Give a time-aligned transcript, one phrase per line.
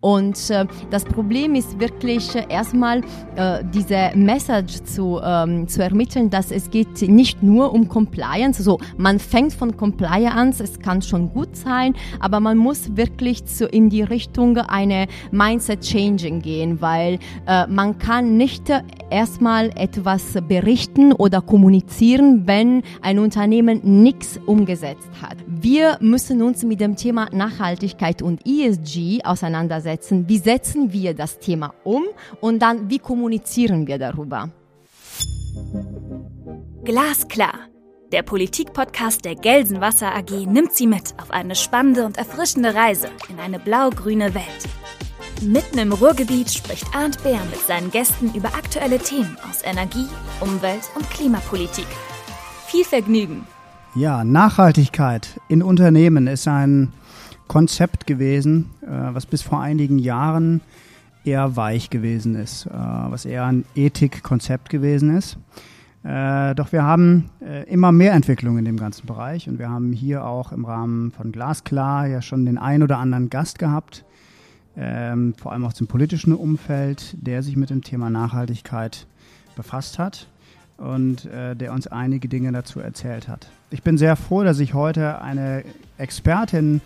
[0.00, 3.00] Und äh, das Problem ist wirklich äh, erstmal
[3.34, 8.60] äh, diese Message zu, ähm, zu ermitteln, dass es geht nicht nur um Compliance.
[8.60, 13.44] Also man fängt von Compliance an, es kann schon gut sein, aber man muss wirklich
[13.46, 17.18] zu, in die Richtung eine Mindset Changing gehen, weil
[17.48, 18.70] äh, man kann nicht
[19.10, 25.38] erstmal etwas berichten oder kommunizieren, wenn ein Unternehmen nichts umgesetzt hat.
[25.60, 30.28] Wir müssen uns mit dem Thema Nachhaltigkeit und ESG auseinandersetzen.
[30.28, 32.04] Wie setzen wir das Thema um
[32.40, 34.50] und dann wie kommunizieren wir darüber?
[36.84, 37.54] Glasklar.
[38.12, 43.40] Der Politikpodcast der Gelsenwasser AG nimmt Sie mit auf eine spannende und erfrischende Reise in
[43.40, 44.44] eine blau-grüne Welt.
[45.42, 50.06] Mitten im Ruhrgebiet spricht Arndt Bär mit seinen Gästen über aktuelle Themen aus Energie,
[50.40, 51.88] Umwelt und Klimapolitik.
[52.68, 53.44] Viel Vergnügen!
[53.98, 56.92] Ja, Nachhaltigkeit in Unternehmen ist ein
[57.48, 60.60] Konzept gewesen, äh, was bis vor einigen Jahren
[61.24, 65.36] eher weich gewesen ist, äh, was eher ein Ethikkonzept gewesen ist.
[66.04, 67.30] Äh, doch wir haben
[67.66, 71.32] immer mehr Entwicklung in dem ganzen Bereich und wir haben hier auch im Rahmen von
[71.32, 74.04] Glasklar ja schon den ein oder anderen Gast gehabt,
[74.76, 79.08] ähm, vor allem aus dem politischen Umfeld, der sich mit dem Thema Nachhaltigkeit
[79.56, 80.28] befasst hat
[80.76, 83.48] und der uns einige Dinge dazu erzählt hat.
[83.70, 85.62] Ich bin sehr froh, dass ich heute eine
[85.98, 86.80] Expertin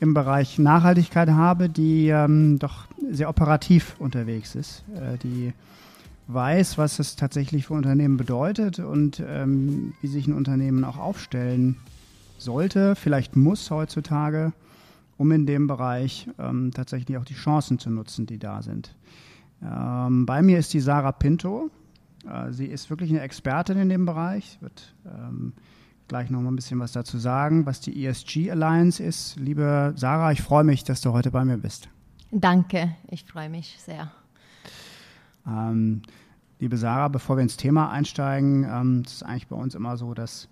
[0.00, 5.52] im Bereich Nachhaltigkeit habe, die ähm, doch sehr operativ unterwegs ist, äh, die
[6.26, 11.76] weiß, was es tatsächlich für Unternehmen bedeutet und ähm, wie sich ein Unternehmen auch aufstellen
[12.38, 14.52] sollte, vielleicht muss heutzutage,
[15.16, 18.96] um in dem Bereich ähm, tatsächlich auch die Chancen zu nutzen, die da sind.
[19.62, 21.70] Ähm, bei mir ist die Sarah Pinto.
[22.28, 25.52] Äh, sie ist wirklich eine Expertin in dem Bereich, wird ähm,
[26.08, 29.36] gleich noch mal ein bisschen was dazu sagen, was die ESG Alliance ist.
[29.36, 31.88] Liebe Sarah, ich freue mich, dass du heute bei mir bist.
[32.30, 34.10] Danke, ich freue mich sehr.
[35.46, 36.02] Ähm,
[36.58, 40.14] liebe Sarah, bevor wir ins Thema einsteigen, ähm, es ist eigentlich bei uns immer so,
[40.14, 40.48] dass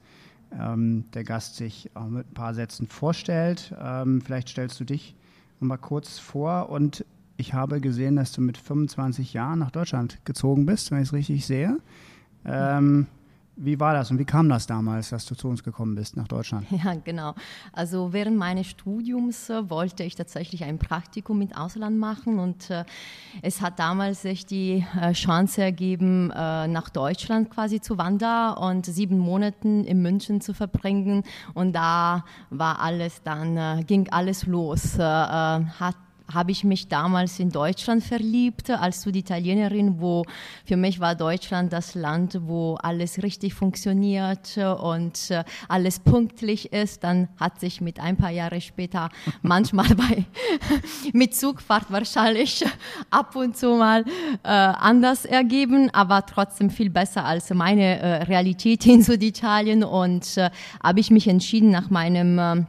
[0.59, 3.75] ähm, der Gast sich auch mit ein paar Sätzen vorstellt.
[3.81, 5.17] Ähm, vielleicht stellst du dich
[5.61, 7.05] mal kurz vor und
[7.37, 11.13] ich habe gesehen, dass du mit 25 Jahren nach Deutschland gezogen bist, wenn ich es
[11.13, 11.79] richtig sehe.
[12.45, 13.07] Ähm,
[13.57, 16.29] wie war das und wie kam das damals, dass du zu uns gekommen bist nach
[16.29, 16.67] Deutschland?
[16.85, 17.35] Ja, genau.
[17.73, 22.85] Also während meines Studiums äh, wollte ich tatsächlich ein Praktikum mit Ausland machen und äh,
[23.43, 28.87] es hat damals sich die äh, Chance ergeben, äh, nach Deutschland quasi zu wandern und
[28.87, 31.23] sieben Monate in München zu verbringen
[31.55, 34.99] und da war alles dann, äh, ging alles los.
[34.99, 35.97] Äh, hat
[36.33, 40.25] habe ich mich damals in Deutschland verliebt als Süditalienerin, wo
[40.65, 47.05] für mich war Deutschland das Land, wo alles richtig funktioniert und äh, alles pünktlich ist.
[47.05, 49.11] Dann hat sich mit ein paar Jahre später
[49.43, 50.25] manchmal bei
[51.13, 52.65] mit Zugfahrt wahrscheinlich
[53.11, 54.05] ab und zu mal
[54.43, 60.51] äh, anders ergeben, aber trotzdem viel besser als meine äh, Realität in Süditalien und äh,
[60.83, 62.67] habe ich mich entschieden nach meinem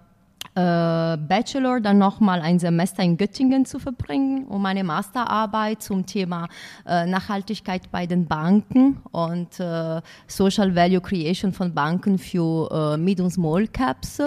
[0.55, 6.47] äh, Bachelor dann nochmal ein Semester in Göttingen zu verbringen, um meine Masterarbeit zum Thema
[6.87, 13.19] äh, Nachhaltigkeit bei den Banken und äh, Social Value Creation von Banken für äh, Mid-
[13.19, 14.19] und Small Caps.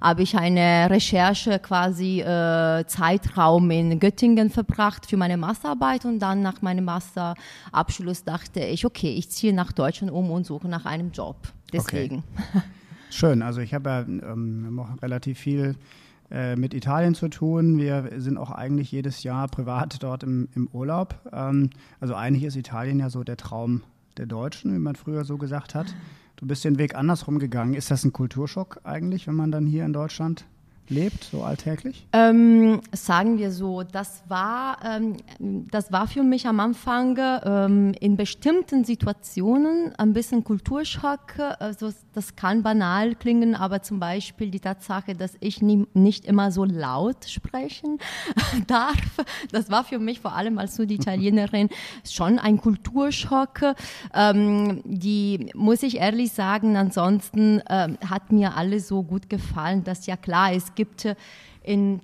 [0.00, 6.42] Habe ich eine Recherche quasi äh, Zeitraum in Göttingen verbracht für meine Masterarbeit und dann
[6.42, 11.10] nach meinem Masterabschluss dachte ich, okay, ich ziehe nach Deutschland um und suche nach einem
[11.10, 11.36] Job.
[11.72, 12.22] Deswegen.
[12.38, 12.62] Okay.
[13.12, 15.76] Schön, also ich habe ja ähm, relativ viel
[16.30, 17.76] äh, mit Italien zu tun.
[17.76, 21.20] Wir sind auch eigentlich jedes Jahr privat dort im, im Urlaub.
[21.30, 21.68] Ähm,
[22.00, 23.82] also eigentlich ist Italien ja so der Traum
[24.16, 25.94] der Deutschen, wie man früher so gesagt hat.
[26.36, 27.74] Du bist den Weg andersrum gegangen.
[27.74, 30.46] Ist das ein Kulturschock eigentlich, wenn man dann hier in Deutschland
[30.92, 32.06] lebt, so alltäglich?
[32.12, 35.16] Ähm, sagen wir so, das war, ähm,
[35.70, 41.38] das war für mich am Anfang ähm, in bestimmten Situationen ein bisschen Kulturschock.
[41.58, 46.52] Also das kann banal klingen, aber zum Beispiel die Tatsache, dass ich nie, nicht immer
[46.52, 47.98] so laut sprechen
[48.66, 48.96] darf,
[49.50, 51.68] das war für mich vor allem als Süditalienerin
[52.08, 53.74] schon ein Kulturschock.
[54.14, 60.06] Ähm, die muss ich ehrlich sagen, ansonsten ähm, hat mir alles so gut gefallen, dass
[60.06, 60.81] ja klar, es gibt
[61.62, 62.00] in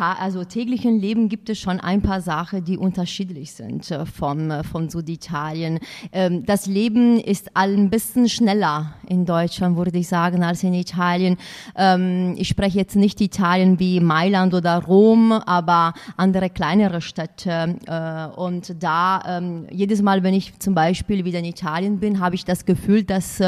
[0.00, 4.64] also täglichen Leben gibt es schon ein paar Sachen, die unterschiedlich sind äh, vom, äh,
[4.64, 5.80] von Süditalien.
[6.12, 11.36] Ähm, das Leben ist ein bisschen schneller in Deutschland, würde ich sagen, als in Italien.
[11.76, 17.76] Ähm, ich spreche jetzt nicht Italien wie Mailand oder Rom, aber andere kleinere Städte.
[17.86, 22.34] Äh, und da, ähm, jedes Mal, wenn ich zum Beispiel wieder in Italien bin, habe
[22.34, 23.42] ich das Gefühl, dass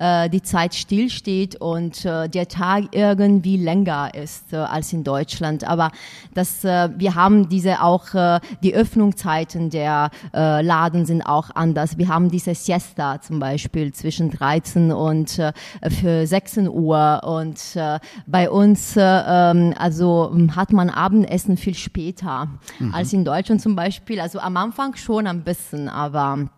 [0.00, 5.64] die Zeit stillsteht und der Tag irgendwie länger ist als in Deutschland.
[5.64, 5.90] Aber
[6.34, 11.98] das, äh, wir haben diese auch, äh, die Öffnungszeiten der äh, Laden sind auch anders.
[11.98, 15.52] Wir haben diese Siesta zum Beispiel zwischen 13 und äh,
[15.90, 22.48] für 16 Uhr und äh, bei uns, äh, ähm, also hat man Abendessen viel später
[22.78, 22.94] mhm.
[22.94, 24.20] als in Deutschland zum Beispiel.
[24.20, 26.48] Also am Anfang schon ein bisschen, aber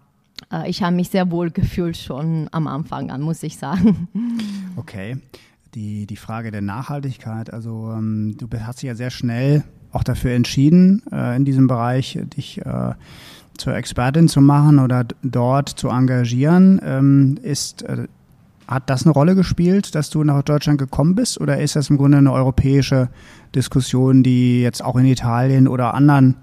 [0.52, 4.08] äh, ich habe mich sehr wohl gefühlt schon am Anfang an, muss ich sagen.
[4.76, 5.19] Okay.
[5.75, 9.62] Die, die Frage der Nachhaltigkeit, also ähm, du hast dich ja sehr schnell
[9.93, 12.94] auch dafür entschieden, äh, in diesem Bereich dich äh,
[13.56, 16.81] zur Expertin zu machen oder dort zu engagieren.
[16.82, 18.08] Ähm, ist, äh,
[18.71, 21.99] hat das eine Rolle gespielt, dass du nach Deutschland gekommen bist oder ist das im
[21.99, 23.09] Grunde eine europäische
[23.55, 26.37] Diskussion, die jetzt auch in Italien oder anderen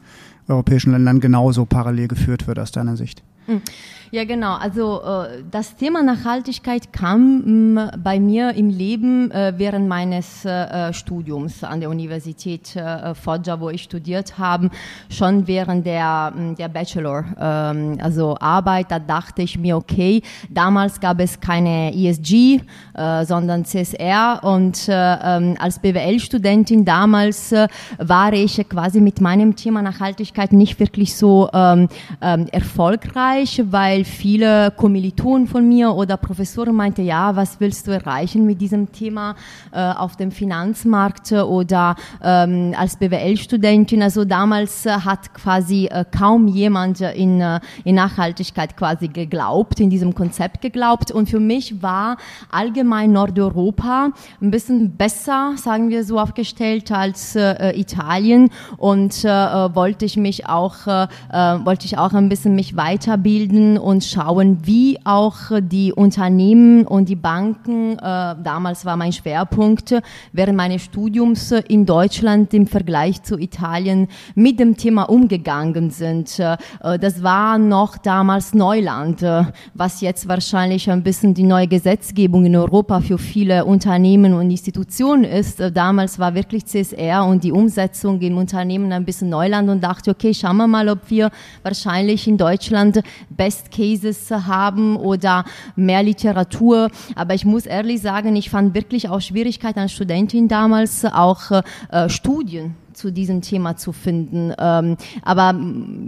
[0.50, 3.24] europäischen Ländern genauso parallel geführt wird aus deiner Sicht?
[3.46, 3.62] Hm.
[4.10, 4.56] Ja, genau.
[4.56, 10.94] Also äh, das Thema Nachhaltigkeit kam mh, bei mir im Leben äh, während meines äh,
[10.94, 14.70] Studiums an der Universität äh, Foggia, wo ich studiert habe,
[15.10, 18.92] schon während der, der Bachelor, ähm, also Arbeit.
[18.92, 22.62] Da dachte ich mir, okay, damals gab es keine ESG,
[22.94, 27.68] äh, sondern CSR und äh, ähm, als BWL-Studentin damals äh,
[27.98, 31.90] war ich quasi mit meinem Thema Nachhaltigkeit nicht wirklich so ähm,
[32.22, 37.92] ähm, erfolgreich, weil weil viele Kommilitonen von mir oder Professoren meinten, ja, was willst du
[37.92, 39.36] erreichen mit diesem Thema
[39.72, 44.04] äh, auf dem Finanzmarkt oder ähm, als BWL-Studentin.
[44.04, 49.90] Also damals äh, hat quasi äh, kaum jemand in, äh, in Nachhaltigkeit quasi geglaubt, in
[49.90, 51.10] diesem Konzept geglaubt.
[51.10, 52.18] Und für mich war
[52.52, 60.06] allgemein Nordeuropa ein bisschen besser, sagen wir so, aufgestellt als äh, Italien und äh, wollte
[60.06, 65.94] ich mich auch, wollte ich auch ein bisschen mich weiterbilden und schauen, wie auch die
[65.94, 69.96] Unternehmen und die Banken, äh, damals war mein Schwerpunkt,
[70.34, 76.38] während meines Studiums in Deutschland im Vergleich zu Italien mit dem Thema umgegangen sind.
[76.38, 76.58] Äh,
[77.00, 79.44] das war noch damals Neuland, äh,
[79.74, 85.24] was jetzt wahrscheinlich ein bisschen die neue Gesetzgebung in Europa für viele Unternehmen und Institutionen
[85.24, 85.62] ist.
[85.62, 90.12] Äh, damals war wirklich CSR und die Umsetzung im Unternehmen ein bisschen Neuland und dachte,
[90.12, 91.32] okay, schauen wir mal, ob wir
[91.64, 95.46] wahrscheinlich in Deutschland Best Cases haben oder
[95.76, 96.90] mehr Literatur.
[97.16, 101.52] Aber ich muss ehrlich sagen, ich fand wirklich auch Schwierigkeiten als Studentin damals auch
[101.92, 104.52] äh, Studien zu diesem Thema zu finden.
[104.58, 105.56] Ähm, aber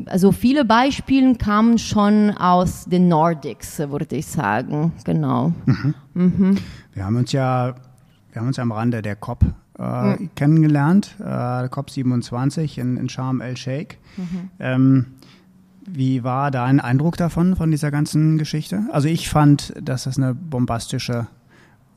[0.08, 4.92] also viele Beispiele kamen schon aus den Nordics, würde ich sagen.
[5.06, 5.54] Genau.
[5.66, 5.94] Mhm.
[6.16, 6.58] Mhm.
[6.94, 7.76] Wir haben uns ja,
[8.32, 9.46] wir haben uns am Rande der COP
[9.78, 10.30] äh, mhm.
[10.36, 13.98] kennengelernt, äh, COP 27 in, in Sharm el-Sheikh.
[14.18, 14.50] Mhm.
[14.60, 15.06] Ähm,
[15.94, 18.84] wie war dein Eindruck davon, von dieser ganzen Geschichte?
[18.92, 21.28] Also ich fand, dass das eine bombastische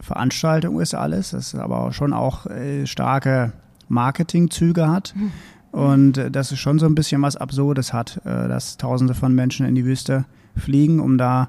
[0.00, 3.52] Veranstaltung ist alles, das aber schon auch äh, starke
[3.88, 5.14] Marketingzüge hat.
[5.14, 5.32] Hm.
[5.70, 9.34] Und äh, dass es schon so ein bisschen was Absurdes hat, äh, dass Tausende von
[9.34, 10.24] Menschen in die Wüste
[10.56, 11.48] fliegen, um da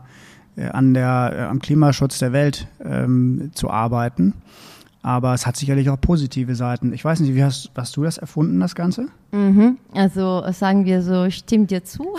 [0.55, 4.35] an der, am Klimaschutz der Welt ähm, zu arbeiten.
[5.03, 6.93] Aber es hat sicherlich auch positive Seiten.
[6.93, 9.09] Ich weiß nicht, wie hast, hast du das erfunden, das Ganze?
[9.33, 9.77] Mhm.
[9.93, 12.15] Also sagen wir so, stimmt dir zu.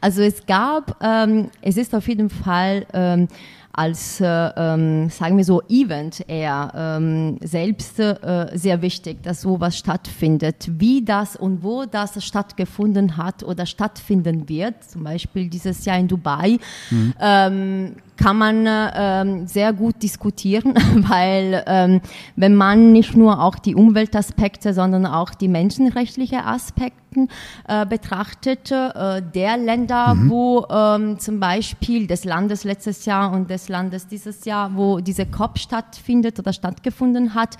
[0.00, 3.28] Also es gab, ähm, es ist auf jeden Fall ähm,
[3.74, 9.76] als, äh, ähm, sagen wir so, Event eher ähm, selbst äh, sehr wichtig, dass sowas
[9.76, 10.68] stattfindet.
[10.78, 16.08] Wie das und wo das stattgefunden hat oder stattfinden wird, zum Beispiel dieses Jahr in
[16.08, 16.58] Dubai,
[16.90, 17.14] mhm.
[17.20, 20.74] ähm, kann man ähm, sehr gut diskutieren,
[21.08, 22.00] weil ähm,
[22.36, 27.04] wenn man nicht nur auch die Umweltaspekte, sondern auch die menschenrechtlichen Aspekte
[27.68, 30.30] äh, betrachtet, äh, der Länder, mhm.
[30.30, 35.26] wo ähm, zum Beispiel des Landes letztes Jahr und des Landes dieses Jahr, wo diese
[35.26, 37.56] COP stattfindet oder stattgefunden hat,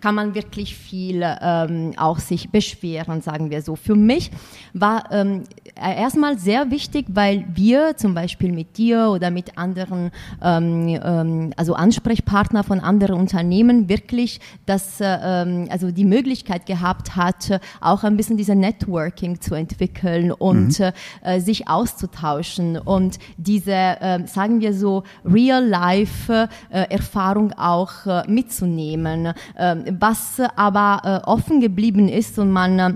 [0.00, 3.76] kann man wirklich viel ähm, auch sich beschweren, sagen wir so.
[3.76, 4.30] Für mich
[4.72, 10.10] war ähm, erstmal sehr wichtig, weil wir zum Beispiel mit dir oder mit anderen anderen,
[10.42, 17.16] ähm, ähm, also Ansprechpartner von anderen Unternehmen wirklich das, äh, ähm, also die Möglichkeit gehabt
[17.16, 20.92] hat, auch ein bisschen diese Networking zu entwickeln und mhm.
[21.22, 30.40] äh, sich auszutauschen und diese, äh, sagen wir so, Real-Life-Erfahrung auch äh, mitzunehmen, ähm, was
[30.56, 32.94] aber äh, offen geblieben ist und man äh,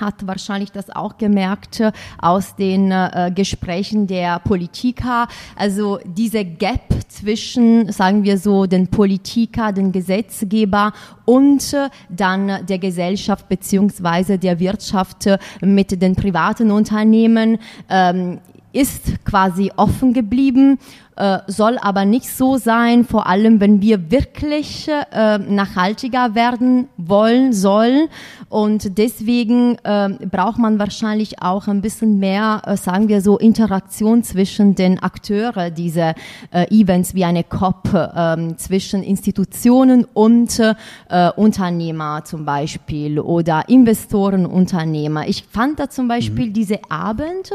[0.00, 5.28] hat wahrscheinlich das auch gemerkt äh, aus den äh, Gesprächen der Politiker.
[5.56, 10.92] Also diese Gap zwischen, sagen wir so, den Politiker, den Gesetzgeber
[11.24, 18.38] und äh, dann der Gesellschaft beziehungsweise der Wirtschaft äh, mit den privaten Unternehmen ähm,
[18.72, 20.78] ist quasi offen geblieben
[21.16, 27.52] äh, soll aber nicht so sein, vor allem wenn wir wirklich äh, nachhaltiger werden wollen,
[27.52, 28.08] sollen.
[28.48, 34.22] Und deswegen äh, braucht man wahrscheinlich auch ein bisschen mehr, äh, sagen wir so, Interaktion
[34.22, 36.14] zwischen den Akteuren dieser
[36.50, 40.60] äh, Events wie eine COP, äh, zwischen Institutionen und
[41.36, 45.26] Unternehmer zum Beispiel oder Investoren, Unternehmer.
[45.28, 46.52] Ich fand da zum Beispiel mhm.
[46.52, 47.50] diese Abende,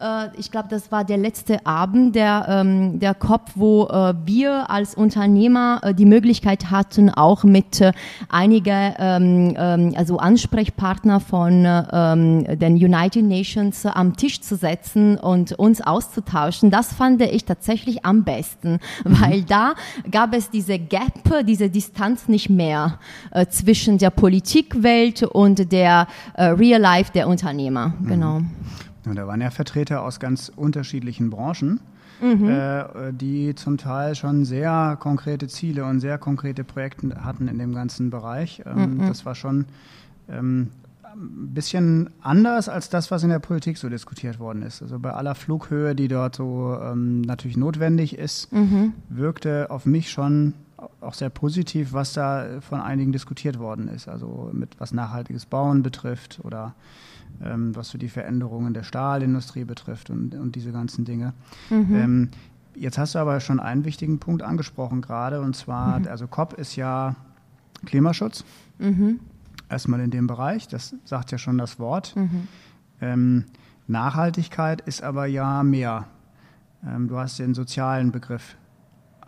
[0.00, 4.70] äh, ich glaube, das war der letzte Abend der, ähm, der COP, wo äh, wir
[4.70, 7.92] als Unternehmer äh, die Möglichkeit hatten, auch mit äh,
[8.28, 15.52] einigen ähm, ähm, also Ansprechpartner von ähm, den United Nations am Tisch zu setzen und
[15.52, 16.70] uns auszutauschen.
[16.70, 19.20] Das fand ich tatsächlich am besten, mhm.
[19.20, 19.74] weil da
[20.10, 22.98] gab es diese Gap, diese Distanz nicht mehr
[23.30, 27.94] äh, zwischen der Politikwelt und der äh, Real Life der Unternehmer.
[28.00, 28.06] Mhm.
[28.08, 28.40] Genau.
[29.06, 31.80] Ja, da waren ja Vertreter aus ganz unterschiedlichen Branchen,
[32.20, 32.48] mhm.
[32.48, 37.74] äh, die zum Teil schon sehr konkrete Ziele und sehr konkrete Projekte hatten in dem
[37.74, 38.62] ganzen Bereich.
[38.66, 39.08] Ähm, mhm.
[39.08, 39.66] Das war schon
[40.28, 40.68] ähm,
[41.14, 44.82] ein bisschen anders als das, was in der Politik so diskutiert worden ist.
[44.82, 48.92] Also bei aller Flughöhe, die dort so ähm, natürlich notwendig ist, mhm.
[49.08, 50.54] wirkte auf mich schon
[51.00, 54.08] auch sehr positiv, was da von einigen diskutiert worden ist.
[54.08, 56.74] Also mit was nachhaltiges Bauen betrifft oder
[57.42, 61.32] ähm, was so die Veränderungen der Stahlindustrie betrifft und, und diese ganzen Dinge.
[61.70, 61.94] Mhm.
[61.94, 62.28] Ähm,
[62.74, 66.08] jetzt hast du aber schon einen wichtigen Punkt angesprochen gerade und zwar, mhm.
[66.08, 67.16] also COP ist ja
[67.86, 68.44] Klimaschutz.
[68.78, 69.20] Mhm.
[69.68, 72.16] Erstmal in dem Bereich, das sagt ja schon das Wort.
[72.16, 72.48] Mhm.
[73.00, 73.44] Ähm,
[73.86, 76.06] Nachhaltigkeit ist aber ja mehr.
[76.86, 78.56] Ähm, du hast den sozialen Begriff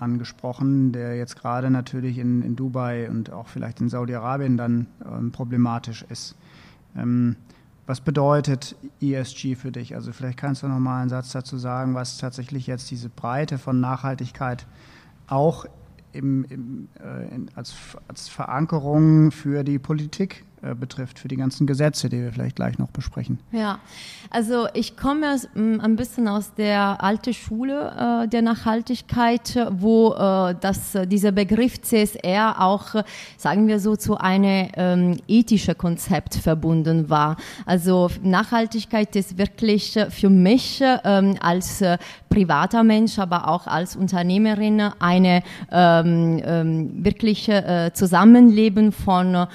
[0.00, 5.30] angesprochen, der jetzt gerade natürlich in, in Dubai und auch vielleicht in Saudi-Arabien dann ähm,
[5.30, 6.36] problematisch ist.
[6.96, 7.36] Ähm,
[7.90, 9.96] was bedeutet ESG für dich?
[9.96, 13.58] Also vielleicht kannst du noch mal einen Satz dazu sagen, was tatsächlich jetzt diese Breite
[13.58, 14.68] von Nachhaltigkeit
[15.26, 15.66] auch
[16.12, 17.74] im, im, äh, in, als,
[18.06, 20.44] als Verankerung für die Politik
[20.78, 23.38] betrifft, für die ganzen Gesetze, die wir vielleicht gleich noch besprechen.
[23.52, 23.78] Ja,
[24.30, 30.54] also ich komme mm, ein bisschen aus der alten Schule äh, der Nachhaltigkeit, wo äh,
[30.60, 33.04] das, äh, dieser Begriff CSR auch, äh,
[33.36, 37.36] sagen wir so, zu einem ähm, ethischen Konzept verbunden war.
[37.66, 41.82] Also Nachhaltigkeit ist wirklich für mich ähm, als
[42.28, 47.50] privater Mensch, aber auch als Unternehmerin eine ähm, ähm, wirklich
[47.94, 49.46] Zusammenleben von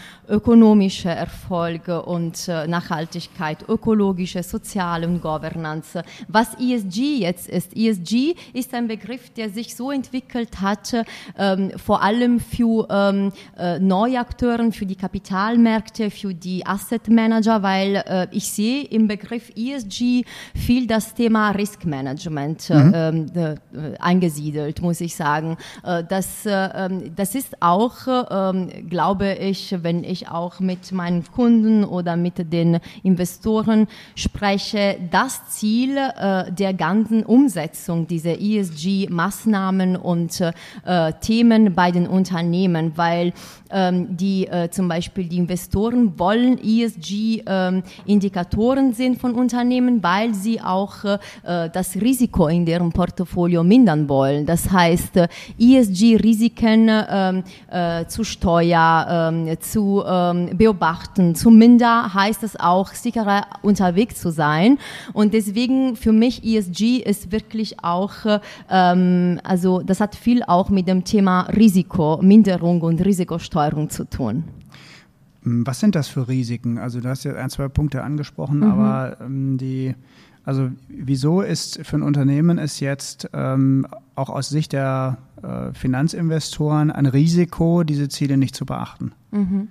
[0.96, 6.04] ökonomische Erfolge und äh, Nachhaltigkeit, ökologische, soziale und Governance.
[6.28, 10.94] Was ESG jetzt ist, ESG ist ein Begriff, der sich so entwickelt hat,
[11.38, 17.62] ähm, vor allem für ähm, äh, neue Akteure, für die Kapitalmärkte, für die Asset Manager,
[17.62, 20.24] weil äh, ich sehe im Begriff ESG
[20.56, 22.92] viel das Thema Risk Management mhm.
[22.94, 23.56] ähm, äh,
[24.00, 25.58] eingesiedelt, muss ich sagen.
[25.84, 27.96] Äh, das, äh, ähm, das ist auch,
[28.30, 35.42] ähm, glaube ich, wenn ich auch mit meinen Kunden oder mit den Investoren spreche, das
[35.50, 43.34] Ziel äh, der ganzen Umsetzung dieser ESG-Maßnahmen und äh, Themen bei den Unternehmen, weil
[43.72, 50.62] ähm, die äh, zum Beispiel die Investoren wollen ESG-Indikatoren ähm, sind von Unternehmen, weil sie
[50.62, 51.18] auch äh,
[51.72, 54.46] das Risiko in deren Portfolio mindern wollen.
[54.46, 55.18] Das heißt,
[55.60, 61.36] ESG-Risiken ähm, äh, zu Steuer, ähm, zu ähm, beobachten.
[61.36, 64.78] Zumindest heißt es auch, sicherer unterwegs zu sein.
[65.14, 68.14] Und deswegen für mich ESG ist wirklich auch,
[68.70, 74.44] ähm, also das hat viel auch mit dem Thema Risiko, Minderung und Risikosteuerung zu tun.
[75.44, 76.78] Hm, was sind das für Risiken?
[76.78, 78.72] Also du hast ja ein, zwei Punkte angesprochen, mhm.
[78.72, 79.96] aber ähm, die
[80.48, 86.92] also wieso ist für ein Unternehmen es jetzt ähm, auch aus Sicht der äh, Finanzinvestoren
[86.92, 89.14] ein Risiko, diese Ziele nicht zu beachten?
[89.32, 89.70] Mhm.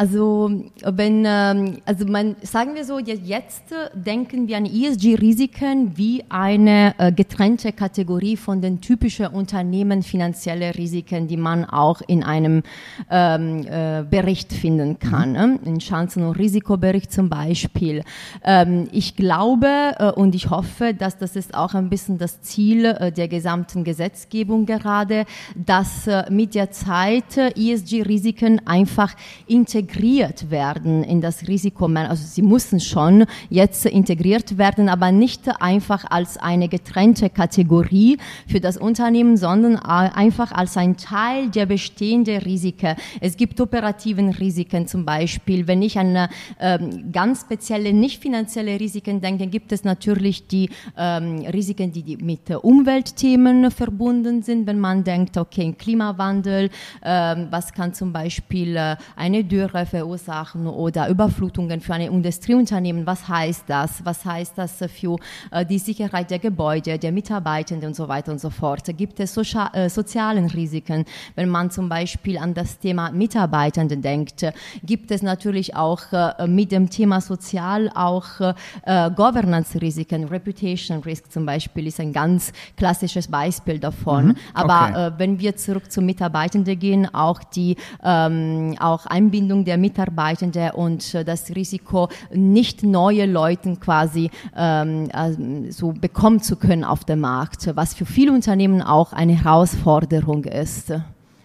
[0.00, 0.50] Also
[0.82, 7.12] wenn, ähm, also man, sagen wir so, jetzt denken wir an ESG-Risiken wie eine äh,
[7.12, 12.62] getrennte Kategorie von den typischen Unternehmen finanzielle Risiken, die man auch in einem
[13.10, 15.58] ähm, äh, Bericht finden kann, ne?
[15.66, 18.02] in Chancen- und Risikobericht zum Beispiel.
[18.42, 22.86] Ähm, ich glaube äh, und ich hoffe, dass das ist auch ein bisschen das Ziel
[22.86, 29.14] äh, der gesamten Gesetzgebung gerade, dass äh, mit der Zeit äh, ESG-Risiken einfach
[29.46, 31.86] integriert integriert werden in das Risiko.
[31.86, 38.60] Also sie müssen schon jetzt integriert werden, aber nicht einfach als eine getrennte Kategorie für
[38.60, 42.96] das Unternehmen, sondern einfach als ein Teil der bestehenden Risiken.
[43.20, 45.66] Es gibt operativen Risiken zum Beispiel.
[45.66, 46.28] Wenn ich an
[46.60, 52.16] ähm, ganz spezielle nicht finanzielle Risiken denke, gibt es natürlich die ähm, Risiken, die, die
[52.16, 54.66] mit Umweltthemen verbunden sind.
[54.66, 56.70] Wenn man denkt, okay, Klimawandel,
[57.02, 63.28] ähm, was kann zum Beispiel äh, eine Dürre verursachen oder Überflutungen für ein Industrieunternehmen, was
[63.28, 64.04] heißt das?
[64.04, 65.16] Was heißt das für
[65.50, 68.84] äh, die Sicherheit der Gebäude, der Mitarbeitenden und so weiter und so fort?
[68.96, 71.04] Gibt es socia äh, sozialen Risiken?
[71.34, 74.44] Wenn man zum Beispiel an das Thema Mitarbeitende denkt,
[74.82, 81.46] gibt es natürlich auch äh, mit dem Thema Sozial auch äh, Governance-Risiken, Reputation Risk zum
[81.46, 84.28] Beispiel ist ein ganz klassisches Beispiel davon.
[84.28, 84.36] Mhm.
[84.54, 85.12] Aber okay.
[85.18, 91.24] wenn wir zurück zu Mitarbeitenden gehen, auch die ähm, auch Einbindung der Mitarbeitenden und äh,
[91.24, 97.70] das Risiko, nicht neue Leute quasi ähm, äh, so bekommen zu können auf dem Markt,
[97.74, 100.92] was für viele Unternehmen auch eine Herausforderung ist.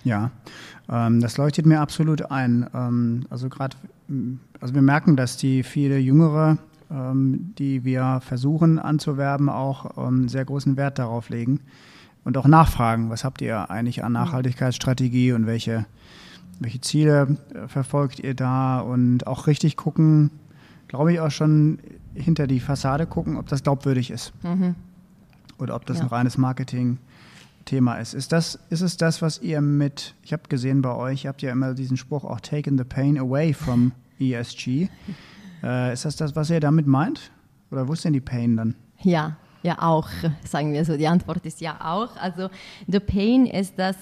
[0.04, 0.32] Ja,
[0.90, 2.68] ähm, das leuchtet mir absolut ein.
[2.74, 3.76] Ähm, also gerade,
[4.60, 6.58] also wir merken, dass die viele jüngere
[6.92, 11.60] ähm, die wir versuchen anzuwerben, auch ähm, sehr großen Wert darauf legen
[12.24, 15.86] und auch nachfragen, was habt ihr eigentlich an Nachhaltigkeitsstrategie und welche,
[16.60, 20.32] welche Ziele verfolgt ihr da und auch richtig gucken,
[20.88, 21.80] glaube ich auch schon
[22.14, 24.76] hinter die Fassade gucken, ob das glaubwürdig ist mhm.
[25.58, 26.04] oder ob das ja.
[26.04, 26.98] ein reines Marketing
[27.66, 28.14] Thema ist.
[28.14, 31.42] Ist, das, ist es das, was ihr mit, ich habe gesehen bei euch, ihr habt
[31.42, 34.88] ja immer diesen Spruch auch taken the pain away from ESG.
[35.64, 37.32] Äh, ist das das, was ihr damit meint?
[37.72, 38.76] Oder wo ist denn die Pain dann?
[39.02, 40.08] Ja, ja, auch,
[40.44, 40.96] sagen wir so.
[40.96, 42.16] Die Antwort ist ja auch.
[42.18, 42.50] Also,
[42.88, 43.96] the pain ist das,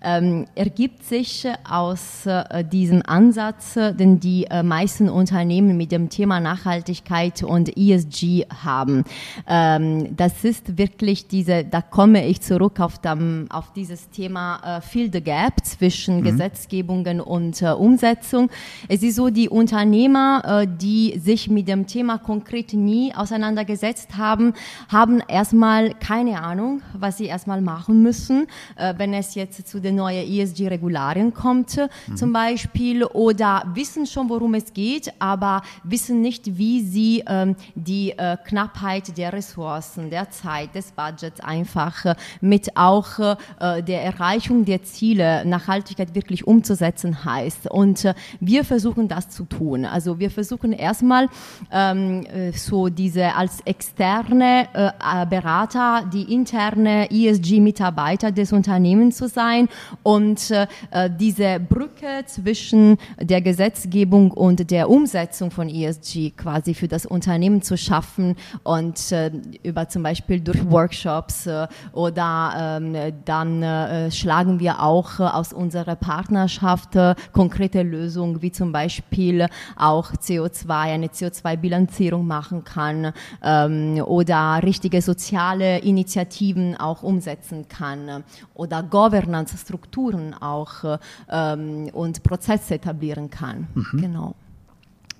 [0.00, 6.40] ähm, ergibt sich aus äh, diesem Ansatz, den die äh, meisten Unternehmen mit dem Thema
[6.40, 9.04] Nachhaltigkeit und ESG haben.
[9.46, 14.80] Ähm, das ist wirklich diese, da komme ich zurück auf, dem, auf dieses Thema äh,
[14.80, 16.24] Fill the Gap zwischen mhm.
[16.24, 18.50] Gesetzgebungen und äh, Umsetzung.
[18.88, 24.52] Es ist so, die Unternehmer, äh, die sich mit dem Thema konkret nie auseinandergesetzt haben,
[24.88, 24.95] haben
[25.28, 30.26] erstmal keine Ahnung, was sie erstmal machen müssen, äh, wenn es jetzt zu den neuen
[30.26, 32.16] ESG-Regularien kommt, mhm.
[32.16, 38.12] zum Beispiel, oder wissen schon, worum es geht, aber wissen nicht, wie sie ähm, die
[38.12, 44.64] äh, Knappheit der Ressourcen, der Zeit, des Budgets einfach äh, mit auch äh, der Erreichung
[44.64, 47.70] der Ziele Nachhaltigkeit wirklich umzusetzen heißt.
[47.70, 49.84] Und äh, wir versuchen das zu tun.
[49.84, 51.28] Also wir versuchen erstmal
[51.70, 54.85] ähm, äh, so diese als externe äh,
[55.28, 59.68] Berater, die interne ESG-Mitarbeiter des Unternehmens zu sein
[60.02, 60.66] und äh,
[61.10, 67.76] diese Brücke zwischen der Gesetzgebung und der Umsetzung von ESG quasi für das Unternehmen zu
[67.76, 69.30] schaffen und äh,
[69.62, 75.96] über zum Beispiel durch Workshops äh, oder ähm, dann äh, schlagen wir auch aus unserer
[75.96, 76.90] Partnerschaft
[77.32, 79.46] konkrete Lösungen, wie zum Beispiel
[79.76, 88.24] auch CO2, eine CO2-Bilanzierung machen kann ähm, oder richtige soziale Initiativen auch umsetzen kann
[88.54, 90.98] oder Governance-Strukturen auch
[91.30, 93.68] ähm, und Prozesse etablieren kann.
[93.74, 94.00] Mhm.
[94.00, 94.34] Genau.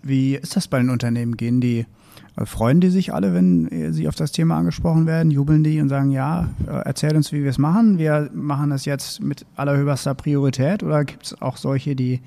[0.02, 1.36] Wie ist das bei den Unternehmen?
[1.36, 1.86] Gehen die,
[2.36, 5.30] äh, freuen die sich alle, wenn sie auf das Thema angesprochen werden?
[5.30, 7.98] Jubeln die und sagen, ja, äh, erzähl uns, wie wir es machen.
[7.98, 10.82] Wir machen das jetzt mit allerhöchster Priorität.
[10.82, 12.20] Oder gibt es auch solche, die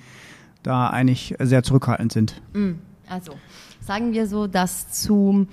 [0.64, 2.42] da eigentlich sehr zurückhaltend sind?
[2.54, 2.72] Mm,
[3.08, 3.34] also
[3.82, 5.48] sagen wir so, dass zu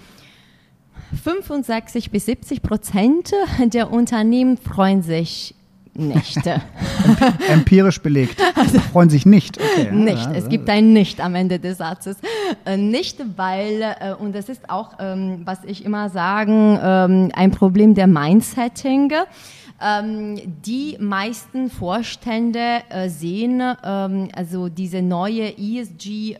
[1.24, 3.32] 65 bis 70 Prozent
[3.72, 5.54] der Unternehmen freuen sich
[5.98, 6.38] nicht.
[7.48, 8.40] Empirisch belegt.
[8.54, 9.58] Also, freuen sich nicht.
[9.58, 9.90] Okay.
[9.92, 10.28] Nicht.
[10.34, 12.18] Es gibt ein Nicht am Ende des Satzes.
[12.64, 17.50] Äh, nicht, weil, äh, und das ist auch, ähm, was ich immer sagen, ähm, ein
[17.50, 19.12] Problem der Mindsetting.
[19.80, 26.38] Ähm, die meisten Vorstände äh, sehen ähm, also diese neue ESG-Themen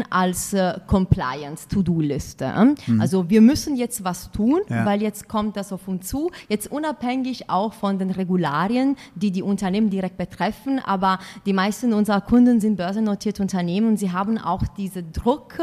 [0.00, 2.52] äh, als äh, Compliance, To-Do-Liste.
[2.86, 3.00] Mhm.
[3.00, 4.86] Also wir müssen jetzt was tun, ja.
[4.86, 9.42] weil jetzt kommt das auf uns zu, jetzt unabhängig auch von den Regularien, die die
[9.42, 14.62] Unternehmen direkt betreffen, aber die meisten unserer Kunden sind börsennotierte Unternehmen und sie haben auch
[14.76, 15.58] diese Druck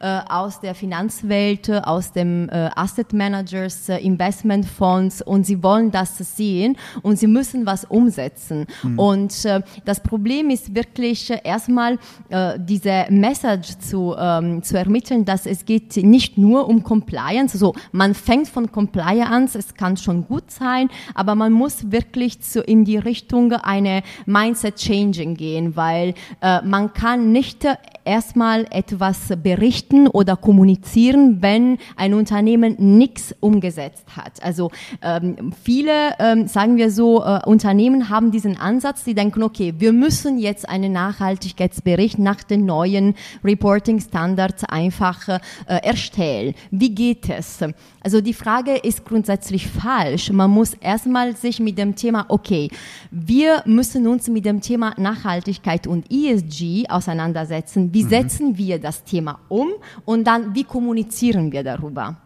[0.00, 6.16] äh, aus der Finanzwelt, aus dem äh, Asset Managers, äh, Investmentfonds und sie wollen das
[6.36, 8.66] sehen und sie müssen was umsetzen.
[8.84, 8.98] Mhm.
[8.98, 11.98] Und äh, das Problem ist wirklich äh, erstmal
[12.28, 17.74] äh, diese Message zu, ähm, zu ermitteln, dass es geht nicht nur um Compliance, also
[17.90, 22.84] man fängt von Compliance, es kann schon gut sein, aber man muss wirklich zu, in
[22.84, 27.66] die Richtung eine Mindset Changing gehen, weil äh, man kann nicht
[28.04, 34.42] erstmal etwas berichten oder kommunizieren, wenn ein Unternehmen nichts umgesetzt hat.
[34.42, 34.70] Also
[35.02, 39.92] ähm, viele, ähm, sagen wir so, äh, Unternehmen haben diesen Ansatz, die denken, okay, wir
[39.92, 46.54] müssen jetzt einen Nachhaltigkeitsbericht nach den neuen Reporting Standards einfach äh, erstellen.
[46.70, 47.60] Wie geht es?
[48.02, 50.30] Also die Frage ist grundsätzlich falsch.
[50.30, 52.68] Man muss erstmal sich mit dem Thema, okay,
[53.10, 57.94] wir müssen uns mit dem Thema Nachhaltigkeit und ESG auseinandersetzen.
[57.94, 58.08] Wie mhm.
[58.08, 59.68] setzen wir das Thema um
[60.04, 62.16] und dann wie kommunizieren wir darüber?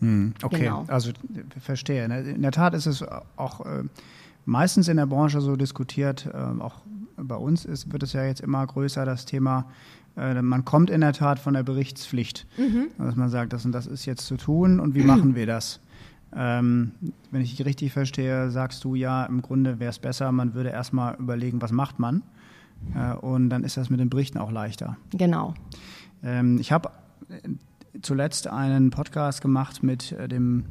[0.00, 0.34] Mhm.
[0.42, 0.84] Okay, genau.
[0.88, 1.12] also
[1.60, 2.08] verstehe.
[2.08, 2.20] Ne?
[2.20, 3.04] In der Tat ist es
[3.36, 3.84] auch äh,
[4.44, 6.82] meistens in der Branche so diskutiert, äh, auch
[7.16, 9.66] bei uns ist, wird es ja jetzt immer größer, das Thema
[10.18, 12.88] äh, man kommt in der Tat von der Berichtspflicht, mhm.
[12.98, 15.80] dass man sagt, das und das ist jetzt zu tun und wie machen wir das?
[16.36, 16.92] Ähm,
[17.30, 20.70] wenn ich dich richtig verstehe, sagst du ja, im Grunde wäre es besser, man würde
[20.70, 22.22] erstmal überlegen, was macht man?
[22.94, 24.96] Äh, und dann ist das mit den Berichten auch leichter.
[25.12, 25.54] Genau.
[26.22, 26.90] Ähm, ich habe
[28.02, 30.64] zuletzt einen Podcast gemacht mit äh, dem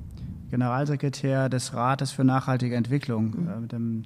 [0.49, 3.49] Generalsekretär des Rates für nachhaltige Entwicklung, mhm.
[3.49, 4.03] äh, mit dem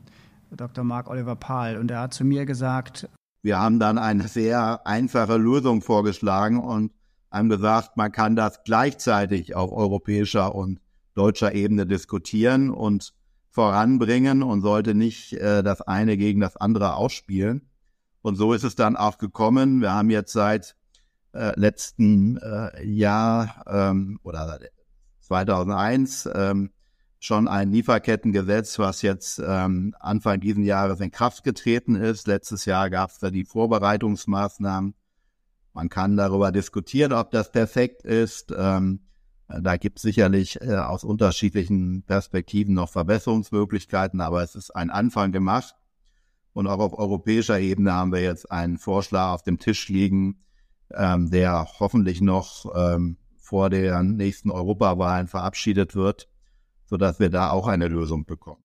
[0.51, 0.83] Dr.
[0.83, 1.77] Mark Oliver Pahl.
[1.77, 3.07] Und er hat zu mir gesagt,
[3.43, 6.91] wir haben dann eine sehr einfache Lösung vorgeschlagen und
[7.31, 10.79] haben gesagt, man kann das gleichzeitig auf europäischer und
[11.15, 13.13] deutscher Ebene diskutieren und
[13.49, 17.69] voranbringen und sollte nicht äh, das eine gegen das andere ausspielen.
[18.21, 19.81] Und so ist es dann auch gekommen.
[19.81, 20.75] Wir haben jetzt seit
[21.33, 24.59] äh, letzten äh, Jahr ähm, oder
[25.21, 26.71] 2001 ähm,
[27.19, 32.27] schon ein Lieferkettengesetz, was jetzt ähm, Anfang diesen Jahres in Kraft getreten ist.
[32.27, 34.95] Letztes Jahr gab es da die Vorbereitungsmaßnahmen.
[35.73, 38.53] Man kann darüber diskutieren, ob das perfekt ist.
[38.57, 39.01] Ähm,
[39.47, 45.31] da gibt es sicherlich äh, aus unterschiedlichen Perspektiven noch Verbesserungsmöglichkeiten, aber es ist ein Anfang
[45.31, 45.75] gemacht.
[46.53, 50.43] Und auch auf europäischer Ebene haben wir jetzt einen Vorschlag auf dem Tisch liegen,
[50.95, 56.27] ähm, der hoffentlich noch ähm, vor den nächsten Europawahlen verabschiedet wird
[56.91, 58.61] sodass wir da auch eine Lösung bekommen.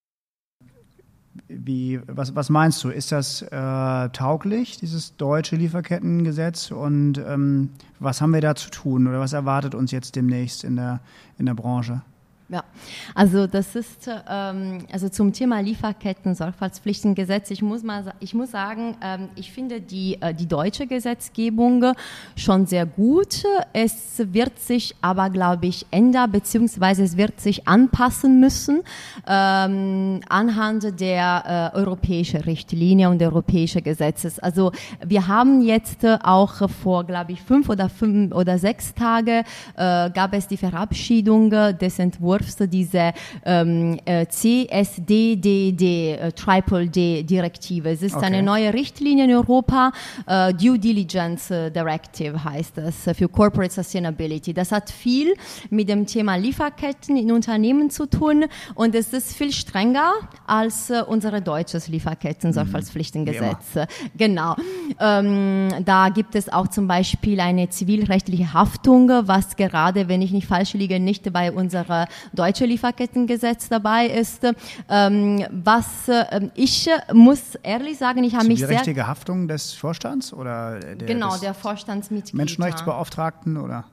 [1.49, 2.89] Wie, was, was meinst du?
[2.89, 6.73] Ist das äh, tauglich, dieses deutsche Lieferkettengesetz?
[6.73, 10.75] Und ähm, was haben wir da zu tun oder was erwartet uns jetzt demnächst in
[10.75, 11.01] der,
[11.39, 12.03] in der Branche?
[12.49, 12.63] Ja,
[13.13, 17.51] also das ist ähm, also zum Thema Lieferketten, Sorgfaltspflichtengesetz.
[17.51, 21.93] Ich muss mal, ich muss sagen, ähm, ich finde die äh, die deutsche Gesetzgebung
[22.37, 23.43] schon sehr gut.
[23.73, 28.83] Es wird sich aber, glaube ich, ändern beziehungsweise es wird sich anpassen müssen
[29.27, 34.39] ähm, anhand der äh, europäischen Richtlinie und europäischen Gesetzes.
[34.39, 34.71] Also
[35.05, 39.43] wir haben jetzt auch vor, glaube ich, fünf oder fünf oder sechs Tage
[39.75, 43.13] äh, gab es die Verabschiedung des Entwurfs Entwurfs diese
[43.45, 47.91] ähm, äh, CSDDD, äh, Triple D Direktive.
[47.91, 48.27] Es ist okay.
[48.27, 49.93] eine neue Richtlinie in Europa,
[50.27, 54.53] äh, Due Diligence äh, Directive heißt das, äh, für Corporate Sustainability.
[54.53, 55.35] Das hat viel
[55.71, 58.45] mit dem Thema Lieferketten in Unternehmen zu tun
[58.75, 60.13] und es ist viel strenger
[60.47, 63.75] als äh, unser deutsches Lieferketten-Sorgfaltspflichtengesetz.
[63.75, 63.87] Mhm.
[64.17, 64.57] Genau.
[65.01, 70.47] Ähm, da gibt es auch zum Beispiel eine zivilrechtliche Haftung, was gerade, wenn ich nicht
[70.47, 74.47] falsch liege, nicht bei unserer deutsche Lieferkettengesetz dabei ist.
[74.89, 78.69] Ähm, was äh, ich muss ehrlich sagen, ich habe mich die sehr...
[78.69, 82.35] Die richtige Haftung des Vorstands oder der, genau, der Vorstandsmitglied.
[82.35, 83.85] Menschenrechtsbeauftragten oder?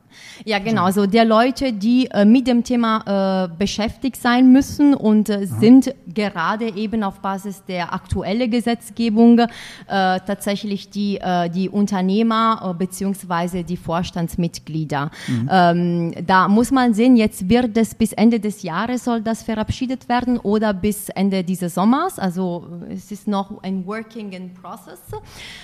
[0.45, 0.83] Ja, genau.
[0.85, 5.93] Also der Leute, die äh, mit dem Thema äh, beschäftigt sein müssen und äh, sind
[6.13, 9.47] gerade eben auf Basis der aktuellen Gesetzgebung äh,
[9.87, 15.11] tatsächlich die, äh, die Unternehmer äh, beziehungsweise die Vorstandsmitglieder.
[15.27, 15.49] Mhm.
[15.51, 20.09] Ähm, da muss man sehen, jetzt wird es bis Ende des Jahres soll das verabschiedet
[20.09, 22.19] werden oder bis Ende dieses Sommers.
[22.19, 24.99] Also es ist noch ein Working in Process.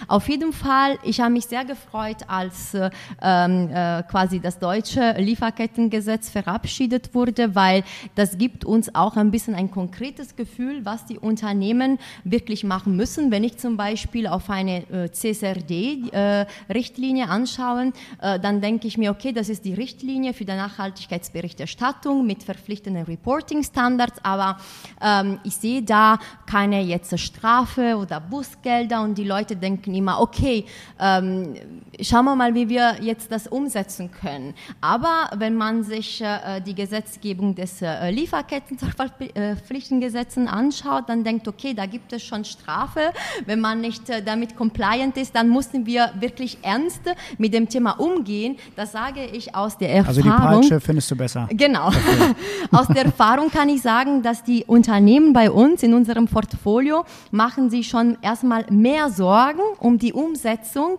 [0.07, 2.75] Auf jeden Fall, ich habe mich sehr gefreut, als
[3.21, 3.69] ähm,
[4.09, 9.71] quasi quasi das deutsche Lieferkettengesetz verabschiedet wurde, weil das gibt uns auch ein bisschen ein
[9.71, 13.31] konkretes Gefühl, was die Unternehmen wirklich machen müssen.
[13.31, 17.91] Wenn ich zum Beispiel auf eine äh, CSRD-Richtlinie äh, anschaue,
[18.21, 23.05] äh, dann denke ich mir, okay, das ist die Richtlinie für die Nachhaltigkeitsberichterstattung mit verpflichtenden
[23.05, 24.57] Reporting-Standards, aber
[25.01, 30.65] ähm, ich sehe da keine jetzt Strafe oder Bußgelder und die Leute denken immer, okay,
[30.99, 31.53] ähm,
[32.01, 34.55] schauen wir mal, wie wir jetzt das umsetzen können.
[34.81, 41.85] Aber wenn man sich äh, die Gesetzgebung des äh, Lieferketten-Pflichtengesetzen anschaut, dann denkt, okay, da
[41.85, 43.13] gibt es schon Strafe.
[43.45, 47.01] Wenn man nicht äh, damit compliant ist, dann müssen wir wirklich ernst
[47.37, 48.57] mit dem Thema umgehen.
[48.75, 50.07] Das sage ich aus der Erfahrung.
[50.07, 51.47] Also die Peitsche findest du besser.
[51.51, 51.89] Genau.
[51.89, 52.33] Okay.
[52.71, 57.69] Aus der Erfahrung kann ich sagen, dass die Unternehmen bei uns in unserem Portfolio machen
[57.69, 60.97] sich schon erstmal mehr Sorgen um die Umsetzung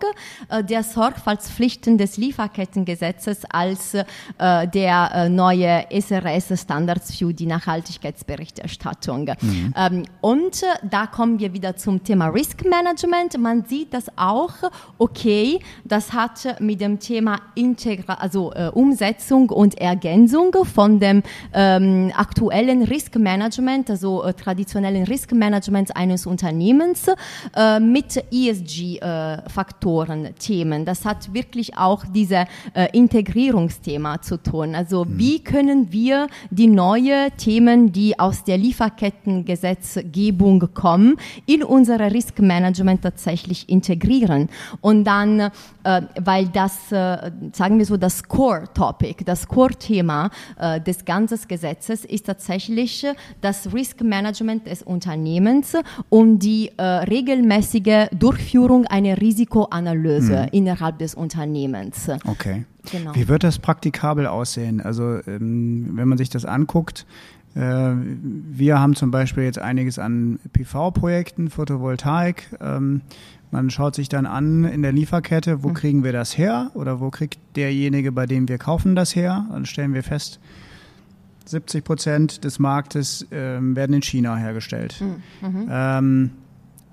[0.49, 4.05] äh, der Sorgfaltspflichten des Lieferkettengesetzes als äh,
[4.67, 9.31] der äh, neue SRS-Standards für die Nachhaltigkeitsberichterstattung.
[9.41, 9.73] Mhm.
[9.75, 13.37] Ähm, und da kommen wir wieder zum Thema Risk Management.
[13.37, 14.53] Man sieht das auch,
[14.97, 21.23] okay, das hat mit dem Thema Integra also Umsetzung und Ergänzung von dem
[21.53, 27.07] ähm, aktuellen Risk Management, also äh, traditionellen Risk Management eines Unternehmens
[27.55, 30.83] äh, mit ESG-Faktoren, äh, Themen.
[30.85, 34.75] Das hat wirklich auch diese äh, Integrierungsthema zu tun.
[34.75, 35.17] Also mhm.
[35.17, 43.03] wie können wir die neuen Themen, die aus der Lieferkettengesetzgebung kommen, in unser Risk Management
[43.03, 44.49] tatsächlich integrieren?
[44.81, 45.51] Und dann, äh,
[46.19, 50.31] weil das, äh, sagen wir so, das Core-Topic, das Core-Thema
[50.85, 53.05] des ganzen Gesetzes ist tatsächlich
[53.41, 55.75] das Risk Management des Unternehmens
[56.09, 60.49] und die äh, regelmäßige Durchführung einer Risikoanalyse mhm.
[60.51, 62.09] innerhalb des Unternehmens.
[62.25, 62.65] Okay.
[62.91, 63.13] Genau.
[63.13, 64.81] Wie wird das praktikabel aussehen?
[64.81, 67.05] Also ähm, wenn man sich das anguckt,
[67.55, 72.57] äh, wir haben zum Beispiel jetzt einiges an PV-Projekten, Photovoltaik.
[72.59, 73.01] Ähm,
[73.51, 75.73] man schaut sich dann an in der Lieferkette, wo mhm.
[75.73, 79.45] kriegen wir das her oder wo kriegt derjenige, bei dem wir kaufen, das her.
[79.51, 80.39] Dann stellen wir fest,
[81.45, 85.01] 70 Prozent des Marktes ähm, werden in China hergestellt.
[85.01, 85.47] Mhm.
[85.47, 85.67] mhm.
[85.69, 86.31] Ähm,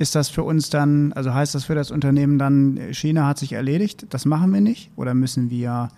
[0.01, 3.55] ist das für uns dann, also heißt das für das Unternehmen dann, China hat sich
[3.55, 4.93] erledigt, das machen wir nicht?
[4.95, 5.89] Oder müssen wir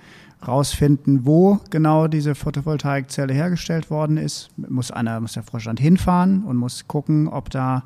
[0.47, 4.49] rausfinden, wo genau diese Photovoltaikzelle hergestellt worden ist?
[4.57, 7.85] Muss einer, muss der Vorstand hinfahren und muss gucken, ob da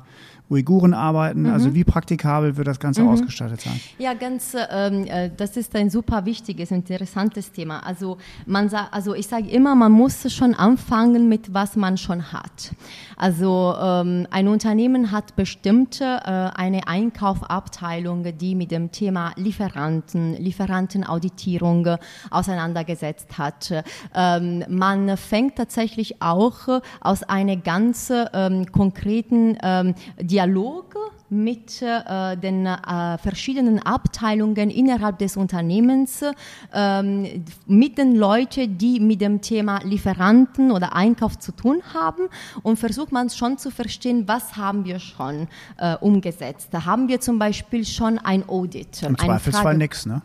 [0.49, 1.43] Uiguren arbeiten?
[1.43, 1.53] Mhm.
[1.53, 3.09] Also wie praktikabel wird das Ganze mhm.
[3.09, 3.79] ausgestattet sein?
[3.97, 7.79] Ja, ganz, ähm, äh, das ist ein super wichtiges, interessantes Thema.
[7.79, 12.31] Also man sagt, also ich sage immer, man muss schon anfangen mit was man schon
[12.31, 12.75] hat.
[13.17, 21.97] Also ähm, ein Unternehmen hat bestimmt äh, eine Einkaufabteilung, die mit dem Thema Lieferanten, Lieferantenauditierung
[22.45, 23.73] auseinandergesetzt hat.
[24.13, 30.95] Ähm, man fängt tatsächlich auch aus einer ganz ähm, konkreten ähm, Dialog
[31.29, 36.23] mit äh, den äh, verschiedenen Abteilungen innerhalb des Unternehmens,
[36.71, 42.27] ähm, mit den Leuten, die mit dem Thema Lieferanten oder Einkauf zu tun haben
[42.61, 46.69] und versucht man schon zu verstehen, was haben wir schon äh, umgesetzt.
[46.71, 49.01] Da haben wir zum Beispiel schon ein Audit.
[49.01, 50.21] Im Zweifelsfall nichts, ne?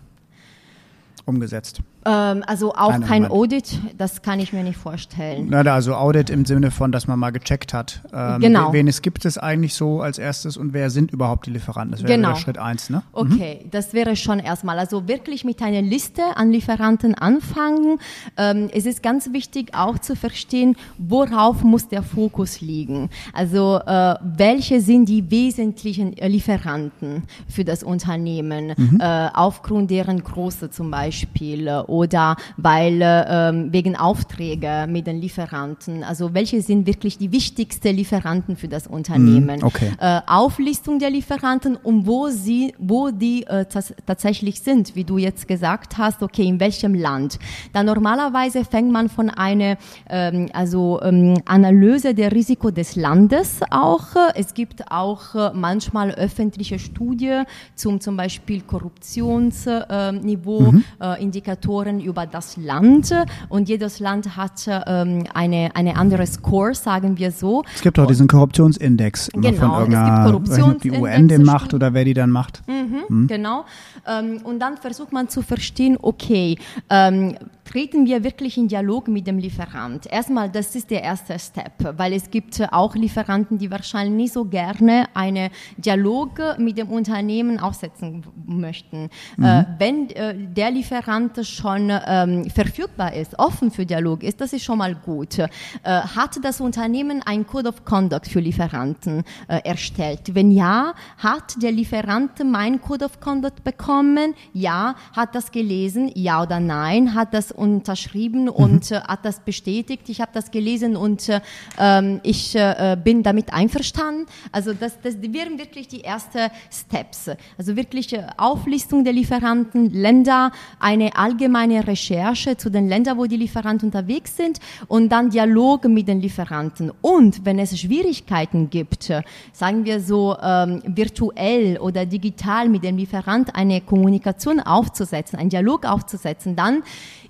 [1.25, 1.81] Umgesetzt.
[2.05, 5.53] Ähm, also auch Nein, kein Audit, das kann ich mir nicht vorstellen.
[5.53, 8.01] Also Audit im Sinne von, dass man mal gecheckt hat.
[8.13, 8.73] Ähm, genau.
[8.73, 11.93] Wen es gibt es eigentlich so als erstes und wer sind überhaupt die Lieferanten?
[11.93, 12.35] Das wäre genau.
[12.37, 13.03] Schritt eins, ne?
[13.13, 13.71] Okay, mhm.
[13.71, 14.79] das wäre schon erstmal.
[14.79, 17.99] Also wirklich mit einer Liste an Lieferanten anfangen.
[18.37, 23.11] Ähm, es ist ganz wichtig auch zu verstehen, worauf muss der Fokus liegen.
[23.33, 29.01] Also äh, welche sind die wesentlichen Lieferanten für das Unternehmen, mhm.
[29.01, 36.05] äh, aufgrund deren Größe zum Beispiel oder weil äh, wegen Aufträge mit den Lieferanten.
[36.05, 39.61] Also welche sind wirklich die wichtigsten Lieferanten für das Unternehmen?
[39.61, 39.91] Mhm, okay.
[40.01, 43.67] Äh, Auflistung der Lieferanten und wo sie, wo die äh,
[44.07, 46.23] tatsächlich sind, wie du jetzt gesagt hast.
[46.23, 47.39] Okay, in welchem Land?
[47.73, 49.77] Dann normalerweise fängt man von einer
[50.09, 54.07] ähm, also ähm, Analyse der Risiko des Landes auch.
[54.35, 60.85] Es gibt auch äh, manchmal öffentliche Studien zum zum Beispiel Korruptionsniveau, mhm.
[61.01, 63.15] äh, Indikatoren Faktoren über das Land
[63.49, 67.65] und jedes Land hat ähm, eine, eine andere Score, sagen wir so.
[67.75, 71.73] Es gibt auch diesen Korruptionsindex immer genau, von irgendeiner, es gibt die UN den macht
[71.73, 72.63] oder wer die dann macht.
[72.69, 73.27] Mhm, mhm.
[73.29, 73.65] Genau.
[74.07, 76.59] Ähm, und dann versucht man zu verstehen, okay,
[76.91, 77.37] ähm,
[77.71, 80.05] treten wir wirklich in Dialog mit dem Lieferant.
[80.07, 84.45] Erstmal, das ist der erste Step, weil es gibt auch Lieferanten, die wahrscheinlich nicht so
[84.45, 89.09] gerne einen Dialog mit dem Unternehmen aufsetzen möchten.
[89.37, 89.45] Mhm.
[89.45, 94.65] Äh, wenn äh, der Lieferant schon ähm, verfügbar ist, offen für Dialog ist, das ist
[94.65, 95.39] schon mal gut.
[95.39, 95.49] Äh,
[95.85, 100.35] hat das Unternehmen ein Code of Conduct für Lieferanten erstellt?
[100.35, 104.35] Wenn ja, hat der Lieferant mein Code of Conduct bekommen?
[104.53, 104.97] Ja.
[105.13, 106.11] Hat das gelesen?
[106.15, 107.15] Ja oder nein?
[107.15, 108.49] Hat das unterschrieben mhm.
[108.49, 110.09] und äh, hat das bestätigt?
[110.09, 111.41] Ich habe das gelesen und äh,
[111.79, 114.27] ähm, ich äh, bin damit einverstanden.
[114.51, 117.31] Also das, das wären wirklich die ersten Steps.
[117.59, 123.37] Also wirklich äh, Auflistung der Lieferanten, Länder, eine allgemeine Recherche zu den Ländern, wo die
[123.37, 126.91] Lieferanten unterwegs sind und dann Dialog mit den Lieferanten.
[127.03, 132.97] Und wenn es Schwierigkeiten gibt, äh, sagen wir so ähm, virtuell oder digital mit dem
[132.97, 136.83] Lieferant eine Kommunikation aufzusetzen, einen Dialog aufzusetzen, dann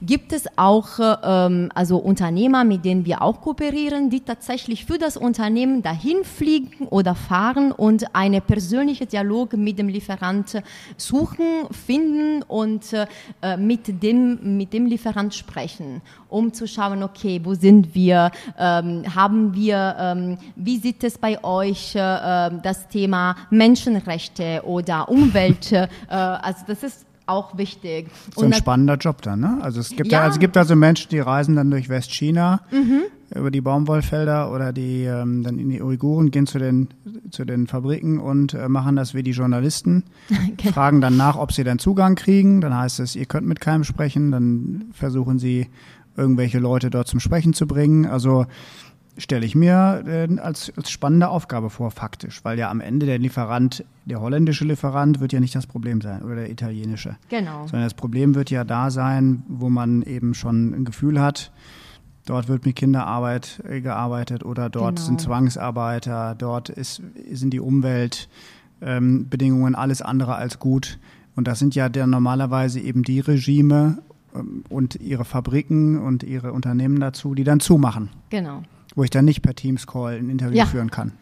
[0.03, 5.17] gibt es auch ähm, also Unternehmer, mit denen wir auch kooperieren, die tatsächlich für das
[5.17, 10.63] Unternehmen dahin fliegen oder fahren und eine persönliche Dialog mit dem Lieferant
[10.97, 17.55] suchen, finden und äh, mit dem mit dem Lieferant sprechen, um zu schauen, okay, wo
[17.55, 21.99] sind wir, ähm, haben wir, ähm, wie sieht es bei euch äh,
[22.63, 28.09] das Thema Menschenrechte oder Umwelt, äh, also das ist auch wichtig.
[28.35, 29.59] So ein spannender Job dann, ne?
[29.63, 33.03] Also es gibt ja, also es gibt also Menschen, die reisen dann durch Westchina mhm.
[33.35, 36.89] über die Baumwollfelder oder die ähm, dann in die Uiguren gehen zu den
[37.31, 40.05] zu den Fabriken und äh, machen das wie die Journalisten,
[40.53, 40.73] okay.
[40.73, 42.61] fragen dann nach, ob sie dann Zugang kriegen.
[42.61, 44.31] Dann heißt es, ihr könnt mit keinem sprechen.
[44.31, 45.69] Dann versuchen sie
[46.17, 48.07] irgendwelche Leute dort zum Sprechen zu bringen.
[48.07, 48.47] Also
[49.17, 53.19] stelle ich mir äh, als, als spannende Aufgabe vor, faktisch, weil ja am Ende der
[53.19, 57.17] Lieferant, der holländische Lieferant wird ja nicht das Problem sein oder der italienische.
[57.29, 57.67] Genau.
[57.67, 61.53] Sondern das Problem wird ja da sein, wo man eben schon ein Gefühl hat,
[62.27, 65.07] dort wird mit Kinderarbeit äh, gearbeitet oder dort genau.
[65.07, 70.99] sind Zwangsarbeiter, dort ist, sind die Umweltbedingungen ähm, alles andere als gut.
[71.37, 73.99] Und das sind ja dann normalerweise eben die Regime
[74.35, 78.11] ähm, und ihre Fabriken und ihre Unternehmen dazu, die dann zumachen.
[78.31, 78.63] Genau
[78.95, 80.67] wo ich dann nicht per Teams Call ein Interview ja.
[80.67, 81.13] führen kann.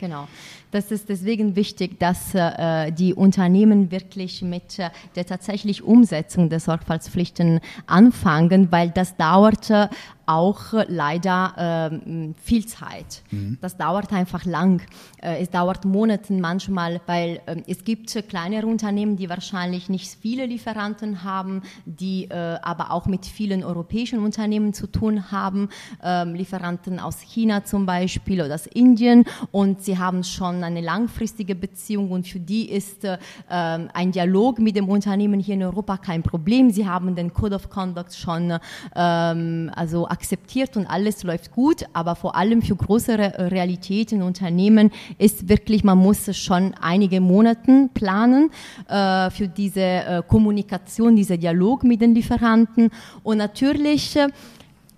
[0.00, 0.28] Genau.
[0.70, 6.60] Das ist deswegen wichtig, dass äh, die Unternehmen wirklich mit äh, der tatsächlichen Umsetzung der
[6.60, 9.88] Sorgfaltspflichten anfangen, weil das dauert äh,
[10.28, 13.22] auch leider äh, viel Zeit.
[13.30, 13.56] Mhm.
[13.62, 14.82] Das dauert einfach lang.
[15.22, 20.44] Äh, es dauert Monate manchmal, weil äh, es gibt kleinere Unternehmen, die wahrscheinlich nicht viele
[20.44, 25.70] Lieferanten haben, die äh, aber auch mit vielen europäischen Unternehmen zu tun haben,
[26.02, 31.54] ähm, Lieferanten aus China zum Beispiel oder aus Indien und sie haben schon eine langfristige
[31.54, 33.18] Beziehung und für die ist äh,
[33.50, 36.70] ähm, ein Dialog mit dem Unternehmen hier in Europa kein Problem.
[36.70, 38.58] Sie haben den Code of Conduct schon
[38.94, 45.48] ähm, also akzeptiert und alles läuft gut, aber vor allem für größere Realitäten, Unternehmen ist
[45.48, 48.50] wirklich, man muss schon einige Monate planen
[48.88, 52.90] äh, für diese äh, Kommunikation, dieser Dialog mit den Lieferanten
[53.22, 54.28] und natürlich äh,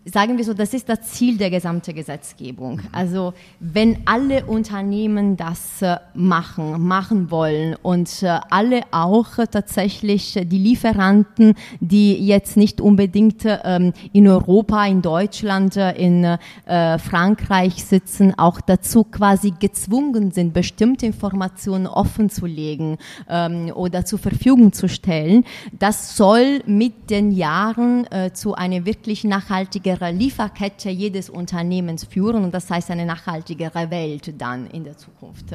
[0.04, 2.80] sagen wir so, das ist das Ziel der gesamten Gesetzgebung.
[2.90, 10.58] Also wenn alle Unternehmen das äh, machen, machen wollen und äh, alle auch tatsächlich die
[10.58, 18.60] Lieferanten, die jetzt nicht unbedingt ähm, in Europa, in Deutschland, äh, in Frankreich sitzen, auch
[18.60, 25.44] dazu quasi gezwungen sind, bestimmte Informationen offen zu legen ähm, oder zur Verfügung zu stellen,
[25.78, 32.54] das soll mit den Jahren zu einer wirklich nachhaltigen nachhaltigere Lieferkette jedes Unternehmens führen und
[32.54, 35.46] das heißt eine nachhaltigere Welt dann in der Zukunft.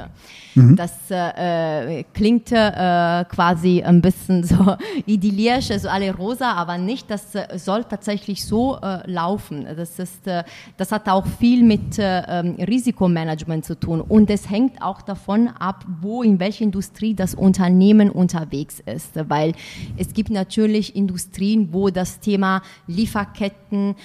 [0.56, 0.76] Mhm.
[0.76, 7.10] Das äh, klingt äh, quasi ein bisschen so idyllisch, also alle rosa, aber nicht.
[7.10, 9.66] Das äh, soll tatsächlich so äh, laufen.
[9.76, 10.44] Das, ist, äh,
[10.78, 15.48] das hat auch viel mit äh, ähm, Risikomanagement zu tun und es hängt auch davon
[15.48, 19.54] ab, wo in welcher Industrie das Unternehmen unterwegs ist, weil
[19.98, 23.96] es gibt natürlich Industrien, wo das Thema Lieferketten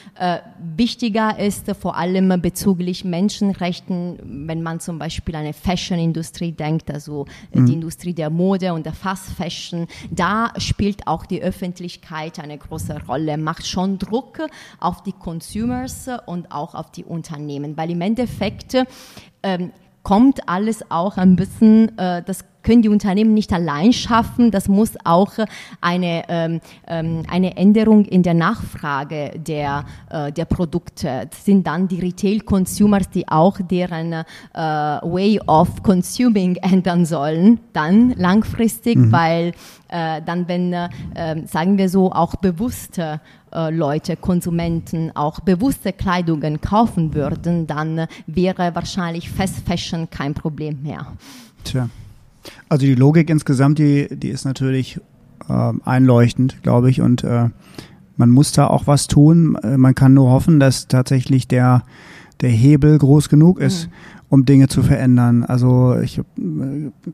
[0.77, 7.25] wichtiger ist, vor allem bezüglich Menschenrechten, wenn man zum Beispiel an eine Fashion-Industrie denkt, also
[7.55, 7.67] mhm.
[7.67, 13.07] die Industrie der Mode und der Fast Fashion, da spielt auch die Öffentlichkeit eine große
[13.07, 14.41] Rolle, macht schon Druck
[14.79, 18.77] auf die Consumers und auch auf die Unternehmen, weil im Endeffekt
[19.43, 24.51] ähm, kommt alles auch ein bisschen, äh, das können die Unternehmen nicht allein schaffen.
[24.51, 25.33] Das muss auch
[25.81, 31.29] eine, ähm, ähm, eine Änderung in der Nachfrage der, äh, der Produkte.
[31.31, 38.11] Das sind dann die Retail-Consumers, die auch deren äh, Way of Consuming ändern sollen, dann
[38.17, 39.13] langfristig, mhm.
[39.13, 39.53] weil
[39.89, 40.89] äh, dann, wenn, äh,
[41.47, 43.21] sagen wir so, auch bewusste
[43.53, 50.83] äh, Leute, Konsumenten auch bewusste Kleidungen kaufen würden, dann wäre wahrscheinlich Fast Fashion kein Problem
[50.83, 51.07] mehr.
[51.65, 51.89] Tja.
[52.69, 55.01] Also die Logik insgesamt, die, die ist natürlich
[55.49, 57.51] äh, einleuchtend, glaube ich, und äh,
[58.17, 59.57] man muss da auch was tun.
[59.63, 61.83] Äh, man kann nur hoffen, dass tatsächlich der,
[62.41, 63.93] der Hebel groß genug ist, mhm.
[64.29, 65.45] um Dinge zu verändern.
[65.45, 66.23] Also ich äh,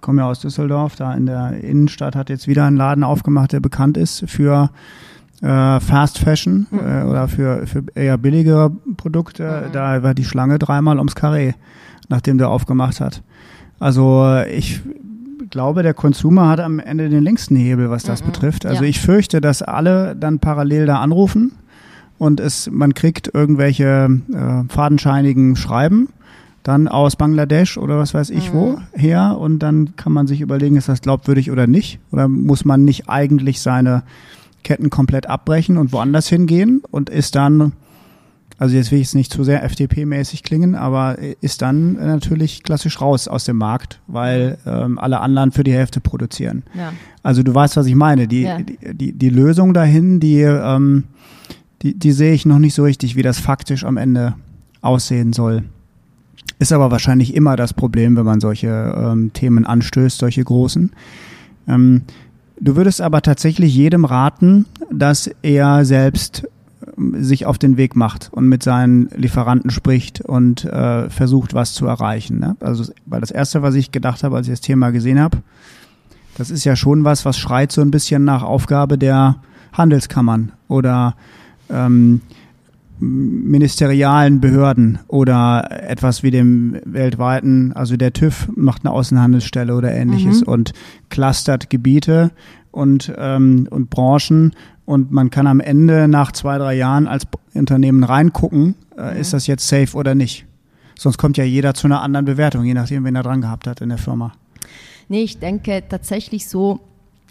[0.01, 3.61] komme ja aus Düsseldorf, da in der Innenstadt hat jetzt wieder ein Laden aufgemacht, der
[3.61, 4.71] bekannt ist für
[5.43, 6.79] äh, Fast Fashion mhm.
[6.81, 9.67] äh, oder für, für eher billigere Produkte.
[9.67, 9.73] Mhm.
[9.73, 11.53] Da war die Schlange dreimal ums Karree,
[12.09, 13.23] nachdem der aufgemacht hat.
[13.79, 14.83] Also ich
[15.51, 18.27] glaube, der Consumer hat am Ende den längsten Hebel, was das mhm.
[18.27, 18.67] betrifft.
[18.67, 18.89] Also ja.
[18.89, 21.53] ich fürchte, dass alle dann parallel da anrufen
[22.19, 26.09] und es, man kriegt irgendwelche äh, fadenscheinigen Schreiben
[26.63, 28.57] dann aus Bangladesch oder was weiß ich mhm.
[28.57, 32.01] wo her und dann kann man sich überlegen, ist das glaubwürdig oder nicht?
[32.11, 34.03] Oder muss man nicht eigentlich seine
[34.65, 37.73] Ketten komplett abbrechen und woanders hingehen und ist dann
[38.59, 43.01] also jetzt will ich es nicht zu sehr FDP-mäßig klingen, aber ist dann natürlich klassisch
[43.01, 46.63] raus aus dem Markt, weil ähm, alle anderen für die Hälfte produzieren.
[46.75, 46.93] Ja.
[47.23, 48.27] Also du weißt, was ich meine.
[48.27, 48.59] Die, ja.
[48.59, 51.05] die, die, die, Lösung dahin, die, ähm,
[51.83, 54.35] die, die sehe ich noch nicht so richtig, wie das faktisch am Ende
[54.81, 55.65] aussehen soll.
[56.59, 60.93] Ist aber wahrscheinlich immer das Problem, wenn man solche ähm, Themen anstößt, solche großen.
[61.69, 62.03] Ähm,
[62.59, 66.49] du würdest aber tatsächlich jedem raten, dass er selbst
[67.13, 71.87] sich auf den Weg macht und mit seinen Lieferanten spricht und äh, versucht, was zu
[71.87, 72.39] erreichen.
[72.39, 72.57] Ne?
[72.61, 75.39] Also, weil das Erste, was ich gedacht habe, als ich das Thema gesehen habe,
[76.37, 79.37] das ist ja schon was, was schreit so ein bisschen nach Aufgabe der
[79.73, 81.17] Handelskammern oder
[81.71, 82.21] ähm,
[82.99, 90.41] ministerialen Behörden oder etwas wie dem weltweiten, also der TÜV macht eine Außenhandelsstelle oder ähnliches
[90.41, 90.49] mhm.
[90.49, 90.73] und
[91.11, 92.31] clustert Gebiete
[92.71, 94.53] und, ähm, und Branchen
[94.87, 99.21] und man kann am Ende nach zwei, drei Jahren als Unternehmen reingucken, äh, mhm.
[99.21, 100.47] ist das jetzt safe oder nicht.
[100.99, 103.83] Sonst kommt ja jeder zu einer anderen Bewertung, je nachdem, wen er dran gehabt hat
[103.83, 104.33] in der Firma.
[105.09, 106.81] Nee, ich denke tatsächlich so,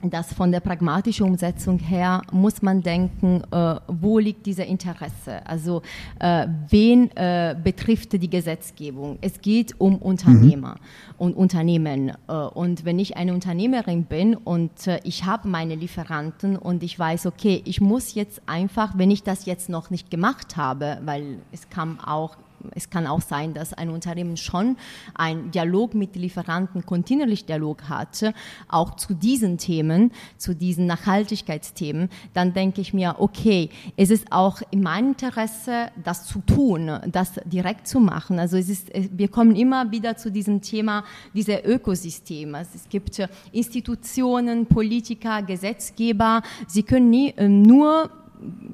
[0.01, 5.45] dass von der pragmatischen Umsetzung her muss man denken, äh, wo liegt dieser Interesse?
[5.45, 5.81] Also
[6.19, 9.17] äh, wen äh, betrifft die Gesetzgebung?
[9.21, 11.15] Es geht um Unternehmer mhm.
[11.17, 12.11] und Unternehmen.
[12.27, 16.97] Äh, und wenn ich eine Unternehmerin bin und äh, ich habe meine Lieferanten und ich
[16.99, 21.39] weiß, okay, ich muss jetzt einfach, wenn ich das jetzt noch nicht gemacht habe, weil
[21.51, 22.35] es kam auch
[22.73, 24.77] es kann auch sein, dass ein Unternehmen schon
[25.13, 28.33] einen Dialog mit Lieferanten, kontinuierlich Dialog hat,
[28.67, 34.61] auch zu diesen Themen, zu diesen Nachhaltigkeitsthemen, dann denke ich mir, okay, es ist auch
[34.71, 38.39] in meinem Interesse, das zu tun, das direkt zu machen.
[38.39, 41.03] Also es ist, wir kommen immer wieder zu diesem Thema,
[41.33, 42.61] dieser Ökosysteme.
[42.61, 48.09] Es gibt Institutionen, Politiker, Gesetzgeber, sie können nie, äh, nur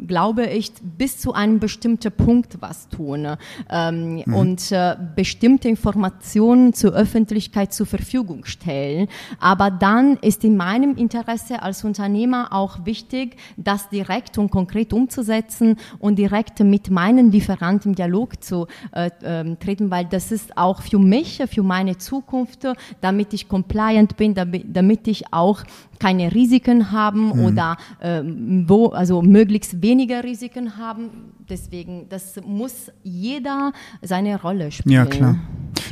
[0.08, 3.28] glaube ich, bis zu einem bestimmten Punkt was tun
[3.70, 4.34] ähm, mhm.
[4.34, 9.08] und äh, bestimmte Informationen zur Öffentlichkeit zur Verfügung stellen.
[9.40, 15.78] Aber dann ist in meinem Interesse als Unternehmer auch wichtig, das direkt und konkret umzusetzen
[16.00, 20.82] und direkt mit meinen Lieferanten im Dialog zu äh, äh, treten, weil das ist auch
[20.82, 22.68] für mich, für meine Zukunft,
[23.02, 25.64] damit ich compliant bin, damit, damit ich auch
[26.02, 27.46] keine Risiken haben mhm.
[27.46, 28.24] oder äh,
[28.66, 31.12] wo, also möglichst weniger Risiken haben.
[31.48, 33.72] Deswegen, das muss jeder
[34.02, 34.96] seine Rolle spielen.
[34.96, 35.36] Ja, klar.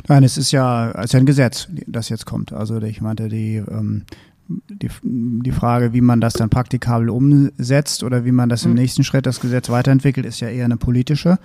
[0.08, 2.52] Nein, es ist ja, es ist ja ein Gesetz, das jetzt kommt.
[2.52, 4.02] Also ich meinte, die, ähm,
[4.48, 8.78] die, die Frage, wie man das dann praktikabel umsetzt oder wie man das im mhm.
[8.78, 11.38] nächsten Schritt das Gesetz weiterentwickelt, ist ja eher eine politische.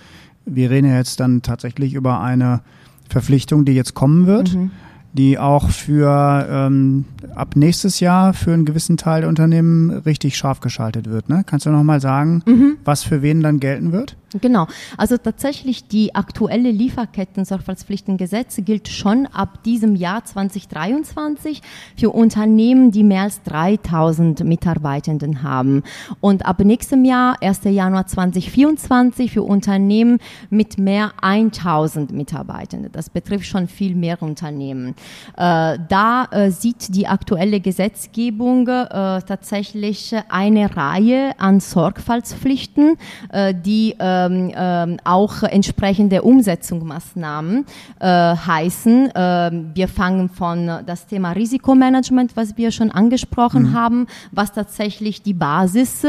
[0.46, 2.62] Wir reden ja jetzt dann tatsächlich über eine
[3.10, 4.56] Verpflichtung, die jetzt kommen wird.
[4.56, 4.72] Mhm
[5.18, 10.60] die auch für ähm, ab nächstes Jahr für einen gewissen Teil der Unternehmen richtig scharf
[10.60, 11.30] geschaltet wird.
[11.30, 11.44] Ne?
[11.46, 12.78] Kannst du noch mal sagen, mhm.
[12.84, 14.18] was für wen dann gelten wird?
[14.42, 14.68] Genau.
[14.98, 21.62] Also tatsächlich die aktuelle Lieferketten-Sorgfaltspflichtengesetz gilt schon ab diesem Jahr 2023
[21.96, 25.84] für Unternehmen, die mehr als 3000 Mitarbeitenden haben.
[26.20, 27.62] Und ab nächstem Jahr, 1.
[27.64, 32.92] Januar 2024, für Unternehmen mit mehr 1000 Mitarbeitenden.
[32.92, 34.96] Das betrifft schon viel mehr Unternehmen.
[35.38, 42.98] Äh, da äh, sieht die aktuelle Gesetzgebung äh, tatsächlich eine Reihe an Sorgfaltspflichten,
[43.64, 47.66] die äh, ähm, ähm, auch entsprechende Umsetzungsmaßnahmen
[48.02, 49.16] heißen.
[49.16, 53.74] Äh, wir fangen von das Thema Risikomanagement, was wir schon angesprochen mhm.
[53.74, 56.06] haben, was tatsächlich die Basis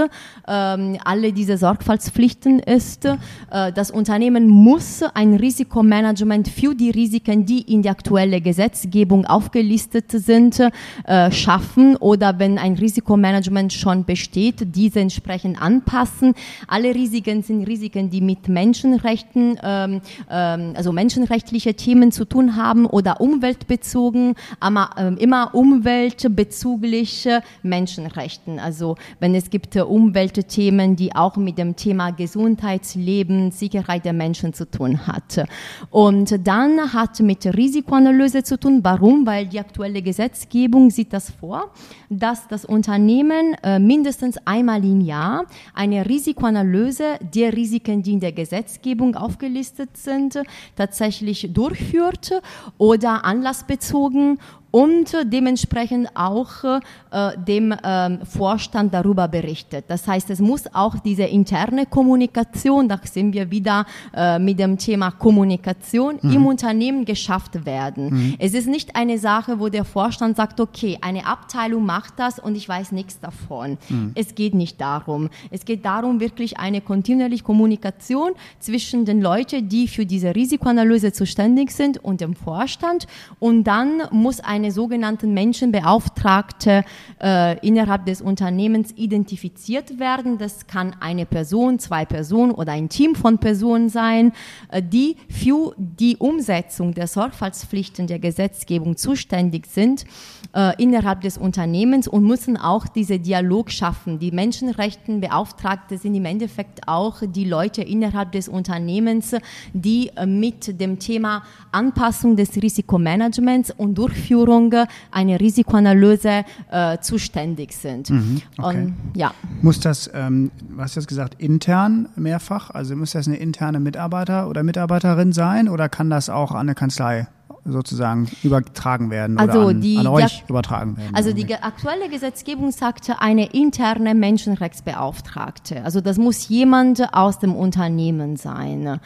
[0.47, 3.09] alle diese Sorgfaltspflichten ist.
[3.51, 8.86] Das Unternehmen muss ein Risikomanagement für die Risiken, die in der aktuellen Gesetzgebung
[9.27, 10.61] aufgelistet sind,
[11.05, 16.35] äh, schaffen oder wenn ein Risikomanagement schon besteht, diese entsprechend anpassen.
[16.67, 22.87] Alle Risiken sind Risiken, die mit Menschenrechten, ähm, ähm, also menschenrechtliche Themen zu tun haben
[22.87, 28.59] oder umweltbezogen, aber ähm, immer umweltbezügliche Menschenrechten.
[28.59, 34.53] Also wenn es gibt äh, Umweltthemen, die auch mit dem Thema Gesundheitsleben, Sicherheit der Menschen
[34.53, 35.47] zu tun hat.
[35.91, 38.66] Und dann hat mit Risikoanalyse zu tun.
[38.67, 39.27] Warum?
[39.27, 41.71] Weil die aktuelle Gesetzgebung sieht das vor,
[42.11, 48.33] dass das Unternehmen äh, mindestens einmal im Jahr eine Risikoanalyse der Risiken, die in der
[48.33, 50.43] Gesetzgebung aufgelistet sind,
[50.75, 52.41] tatsächlich durchführt
[52.77, 54.39] oder anlassbezogen
[54.77, 56.63] und dementsprechend auch
[57.11, 59.87] äh, dem ähm, Vorstand darüber berichtet.
[59.89, 64.77] Das heißt, es muss auch diese interne Kommunikation, da sind wir wieder äh, mit dem
[64.77, 66.31] Thema Kommunikation mhm.
[66.31, 68.11] im Unternehmen geschafft werden.
[68.11, 68.35] Mhm.
[68.39, 72.55] Es ist nicht eine Sache, wo der Vorstand sagt, okay, eine Abteilung macht das und
[72.55, 73.79] ich weiß nichts davon.
[73.89, 74.13] Mhm.
[74.15, 75.31] Es geht nicht darum.
[75.51, 81.71] Es geht darum, wirklich eine kontinuierliche Kommunikation zwischen den Leuten, die für diese Risikoanalyse zuständig
[81.71, 83.07] sind und dem Vorstand.
[83.39, 86.85] Und dann muss eine eine sogenannte Menschenbeauftragte
[87.23, 90.39] äh, innerhalb des Unternehmens identifiziert werden.
[90.39, 94.33] Das kann eine Person, zwei Personen oder ein Team von Personen sein,
[94.71, 100.05] äh, die für die Umsetzung der Sorgfaltspflichten der Gesetzgebung zuständig sind
[100.53, 104.19] äh, innerhalb des Unternehmens und müssen auch diese Dialog schaffen.
[104.19, 109.37] Die Menschenrechtenbeauftragte sind im Endeffekt auch die Leute innerhalb des Unternehmens,
[109.73, 117.73] die äh, mit dem Thema Anpassung des Risikomanagements und Durchführung Durchführung einer Risikoanalyse äh, zuständig
[117.73, 118.11] sind.
[118.11, 118.83] Mhm, okay.
[118.83, 119.33] Und, ja.
[119.63, 122.71] Muss das, ähm, was hast du gesagt, intern mehrfach?
[122.71, 126.75] Also muss das eine interne Mitarbeiter oder Mitarbeiterin sein oder kann das auch an eine
[126.75, 127.27] Kanzlei
[127.67, 131.15] sozusagen übertragen werden also oder an, die, an euch ja, übertragen werden?
[131.15, 135.83] Also die aktuelle Gesetzgebung sagte eine interne Menschenrechtsbeauftragte.
[135.85, 139.01] Also das muss jemand aus dem Unternehmen sein.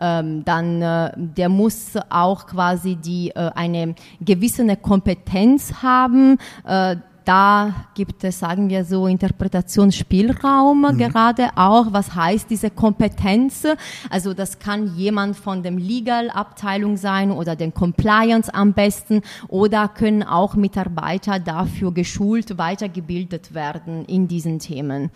[0.00, 6.38] Ähm, dann äh, der muss auch quasi die äh, eine gewisse Kompetenz haben.
[6.64, 10.98] Äh, da gibt es, sagen wir so, Interpretationsspielraum mhm.
[10.98, 11.92] gerade auch.
[11.92, 13.64] Was heißt diese Kompetenz?
[14.10, 20.22] Also das kann jemand von dem Legal-Abteilung sein oder den Compliance am besten oder können
[20.22, 25.10] auch Mitarbeiter dafür geschult, weitergebildet werden in diesen Themen.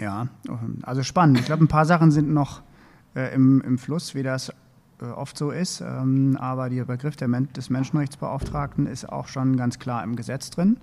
[0.00, 0.28] Ja,
[0.82, 1.40] also spannend.
[1.40, 2.62] Ich glaube, ein paar Sachen sind noch
[3.14, 4.52] äh, im, im Fluss, wie das
[5.04, 5.80] oft so ist.
[5.80, 10.78] Ähm, aber der Begriff des Menschenrechtsbeauftragten ist auch schon ganz klar im Gesetz drin.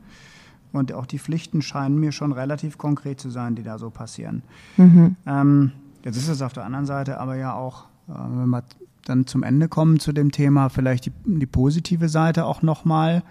[0.72, 4.42] Und auch die Pflichten scheinen mir schon relativ konkret zu sein, die da so passieren.
[4.78, 5.16] Mhm.
[5.26, 5.72] Ähm,
[6.04, 8.64] jetzt ist es auf der anderen Seite aber ja auch, äh, wenn wir
[9.06, 13.24] dann zum Ende kommen zu dem Thema, vielleicht die, die positive Seite auch nochmal.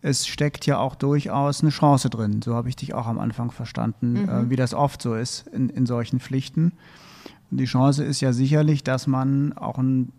[0.00, 2.42] Es steckt ja auch durchaus eine Chance drin.
[2.42, 4.28] So habe ich dich auch am Anfang verstanden, mhm.
[4.28, 6.72] äh, wie das oft so ist in, in solchen Pflichten.
[7.58, 10.10] Die Chance ist ja sicherlich, dass man auch ein,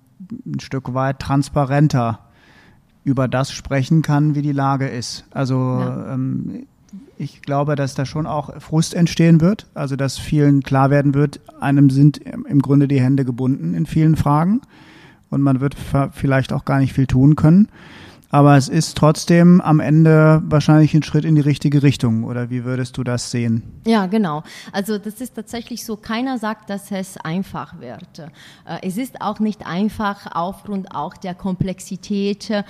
[0.45, 2.19] ein Stück weit transparenter
[3.03, 5.25] über das sprechen kann, wie die Lage ist.
[5.31, 6.13] Also ja.
[6.13, 6.67] ähm,
[7.17, 11.39] ich glaube, dass da schon auch Frust entstehen wird, also dass vielen klar werden wird,
[11.59, 14.61] einem sind im Grunde die Hände gebunden in vielen Fragen
[15.29, 15.75] und man wird
[16.11, 17.67] vielleicht auch gar nicht viel tun können
[18.33, 22.23] aber es ist trotzdem am Ende wahrscheinlich ein Schritt in die richtige Richtung.
[22.23, 23.61] Oder wie würdest du das sehen?
[23.85, 24.41] Ja, genau.
[24.71, 28.17] Also das ist tatsächlich so, keiner sagt, dass es einfach wird.
[28.17, 32.63] Äh, es ist auch nicht einfach aufgrund auch der Komplexität äh,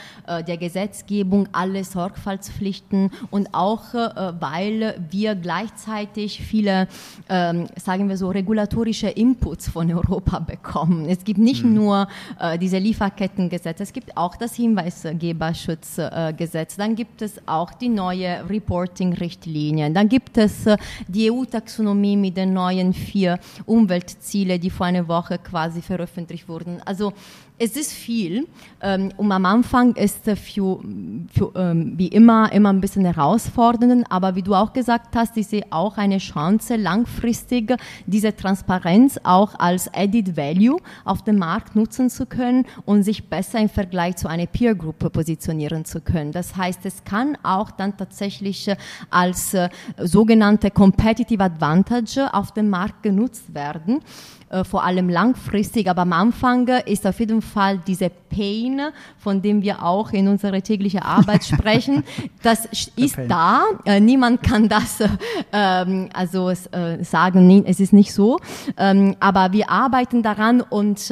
[0.45, 6.89] der Gesetzgebung, alle Sorgfaltspflichten und auch äh, weil wir gleichzeitig viele,
[7.29, 11.05] ähm, sagen wir so, regulatorische Inputs von Europa bekommen.
[11.07, 11.73] Es gibt nicht mhm.
[11.73, 12.07] nur
[12.59, 16.75] diese Lieferkettengesetze, es gibt auch das Hinweisgeber Verbraucherschutzgesetz.
[16.75, 19.93] Dann gibt es auch die neue Reporting-Richtlinien.
[19.93, 20.77] Dann gibt es äh,
[21.07, 26.81] die EU-Taxonomie mit den neuen vier Umweltzielen, die vor einer Woche quasi veröffentlicht wurden.
[26.85, 27.13] Also
[27.59, 28.47] Es ist viel.
[28.81, 30.79] Ähm, und am Anfang ist es für,
[31.31, 35.47] für ähm, wie immer immer ein bisschen herausfordernd, aber wie du auch gesagt hast, ich
[35.47, 37.75] sehe auch eine Chance, langfristig
[38.07, 43.59] diese Transparenz auch als Added Value auf dem Markt nutzen zu können und sich besser
[43.59, 46.31] im Vergleich zu einer Peer Group positionieren zu können.
[46.31, 48.77] Das heißt, es kann auch dann tatsächlich äh,
[49.11, 54.01] als äh, sogenannte Competitive Advantage auf dem Markt genutzt werden.
[54.53, 58.81] Äh, vor allem langfristig, aber am Anfang ist auf jeden Fall diese Pain,
[59.17, 62.03] von dem wir auch in unserer täglichen Arbeit sprechen,
[62.43, 63.63] das ist da.
[63.85, 65.07] Äh, niemand kann das äh,
[65.51, 68.37] ähm, also äh, sagen, es ist nicht so.
[68.77, 71.11] Ähm, aber wir arbeiten daran und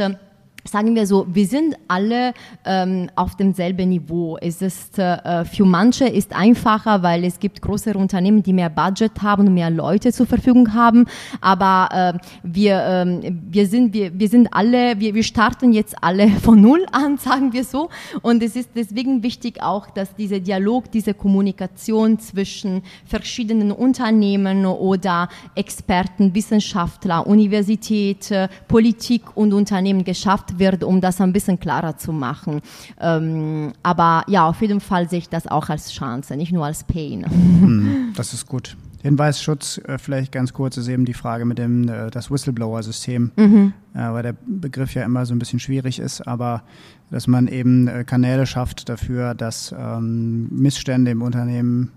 [0.64, 2.34] sagen wir so, wir sind alle
[2.66, 4.38] ähm, auf demselben Niveau.
[4.40, 9.22] Es ist äh, für manche ist einfacher, weil es gibt größere Unternehmen, die mehr Budget
[9.22, 11.06] haben und mehr Leute zur Verfügung haben.
[11.40, 16.28] Aber äh, wir ähm, wir sind wir wir sind alle wir wir starten jetzt alle
[16.42, 17.90] von null an, sagen wir so.
[18.22, 25.30] Und es ist deswegen wichtig auch, dass dieser Dialog, diese Kommunikation zwischen verschiedenen Unternehmen oder
[25.56, 32.12] Experten, Wissenschaftler, Universität, äh, Politik und Unternehmen geschafft wird, um das ein bisschen klarer zu
[32.12, 32.62] machen.
[33.00, 36.84] Ähm, aber ja, auf jeden Fall sehe ich das auch als Chance, nicht nur als
[36.84, 37.26] Pain.
[37.30, 38.76] Hm, das ist gut.
[39.02, 43.74] Hinweisschutz, äh, vielleicht ganz kurz, ist eben die Frage mit dem äh, das Whistleblower-System, mhm.
[43.94, 46.64] äh, weil der Begriff ja immer so ein bisschen schwierig ist, aber
[47.10, 51.92] dass man eben Kanäle schafft dafür, dass ähm, Missstände im Unternehmen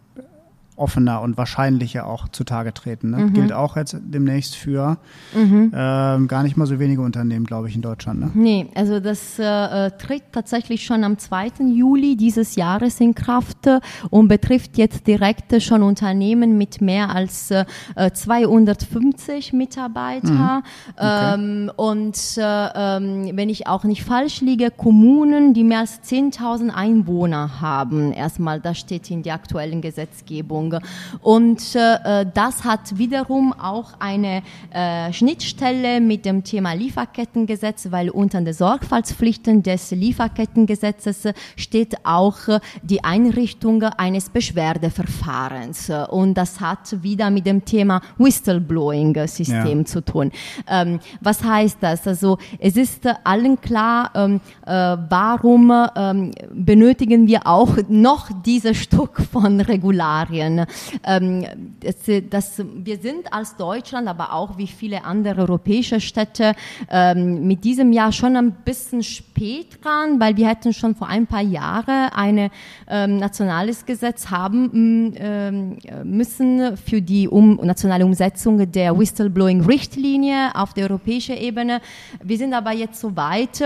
[0.77, 3.11] offener und wahrscheinlicher auch zutage treten.
[3.11, 3.19] Ne?
[3.19, 3.33] Mhm.
[3.33, 4.99] Gilt auch jetzt demnächst für
[5.35, 5.69] mhm.
[5.69, 8.21] äh, gar nicht mal so wenige Unternehmen, glaube ich, in Deutschland.
[8.21, 8.31] Ne?
[8.35, 11.65] Nee, also das äh, tritt tatsächlich schon am 2.
[11.73, 17.51] Juli dieses Jahres in Kraft äh, und betrifft jetzt direkt schon Unternehmen mit mehr als
[17.51, 17.65] äh,
[18.13, 20.33] 250 Mitarbeiter.
[20.33, 20.63] Mhm.
[20.97, 21.35] Okay.
[21.35, 26.71] Ähm, und äh, ähm, wenn ich auch nicht falsch liege, Kommunen, die mehr als 10.000
[26.71, 28.13] Einwohner haben.
[28.13, 30.64] Erstmal, das steht in der aktuellen Gesetzgebung.
[30.71, 30.81] Verordnung.
[31.23, 38.41] Und äh, das hat wiederum auch eine äh, Schnittstelle mit dem Thema Lieferkettengesetz, weil unter
[38.41, 45.91] den Sorgfaltspflichten des Lieferkettengesetzes steht auch äh, die Einrichtung eines Beschwerdeverfahrens.
[46.11, 49.85] Und das hat wieder mit dem Thema Whistleblowing-System ja.
[49.85, 50.31] zu tun.
[50.69, 52.07] Ähm, was heißt das?
[52.07, 54.71] Also es ist allen klar, ähm, äh,
[55.09, 60.67] warum ähm, benötigen wir auch noch dieses Stück von Regularien können.
[61.05, 61.47] Ähm,
[61.81, 61.97] das,
[62.31, 66.55] das, wir sind als Deutschland, aber auch wie viele andere europäische Städte
[66.91, 71.27] ähm, mit diesem Jahr schon ein bisschen spät dran, weil wir hätten schon vor ein
[71.27, 72.51] paar Jahren ein
[72.89, 80.85] ähm, nationales Gesetz haben ähm, müssen für die um, nationale Umsetzung der Whistleblowing-Richtlinie auf der
[80.91, 81.81] europäischen Ebene.
[82.23, 83.63] Wir sind aber jetzt so weit,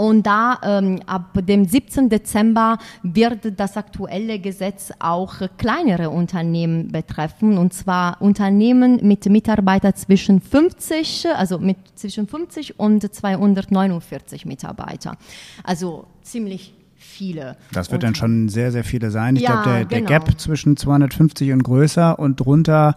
[0.00, 2.08] und da ähm, ab dem 17.
[2.08, 10.40] Dezember wird das aktuelle Gesetz auch kleinere Unternehmen betreffen, und zwar Unternehmen mit Mitarbeitern zwischen
[10.40, 15.18] 50, also mit zwischen 50 und 249 Mitarbeiter.
[15.64, 17.58] Also ziemlich viele.
[17.72, 19.36] Das wird und, dann schon sehr, sehr viele sein.
[19.36, 20.08] Ich ja, glaube, der, der genau.
[20.08, 22.96] Gap zwischen 250 und größer und drunter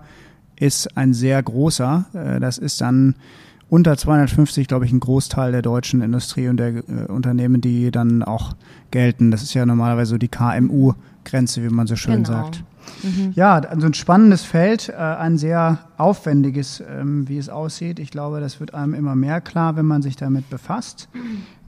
[0.55, 2.05] ist ein sehr großer.
[2.13, 3.15] Äh, das ist dann
[3.73, 8.21] unter 250, glaube ich, ein Großteil der deutschen Industrie und der äh, Unternehmen, die dann
[8.21, 8.53] auch
[8.91, 9.31] gelten.
[9.31, 12.27] Das ist ja normalerweise so die KMU-Grenze, wie man so schön genau.
[12.27, 12.63] sagt.
[13.01, 13.31] Mhm.
[13.33, 17.97] Ja, also ein spannendes Feld, äh, ein sehr aufwendiges, ähm, wie es aussieht.
[17.97, 21.09] Ich glaube, das wird einem immer mehr klar, wenn man sich damit befasst.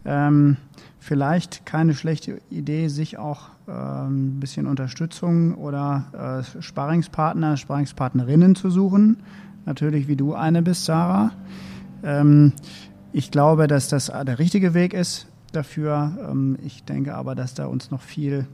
[0.05, 0.57] Ähm,
[0.99, 8.69] vielleicht keine schlechte Idee, sich auch ähm, ein bisschen Unterstützung oder äh, Sparingspartner, Sparingspartnerinnen zu
[8.69, 9.17] suchen.
[9.65, 11.31] Natürlich, wie du eine bist, Sarah.
[12.05, 12.53] Ähm,
[13.11, 16.17] ich glaube, dass das der richtige Weg ist dafür.
[16.29, 18.47] Ähm, ich denke aber, dass da uns noch viel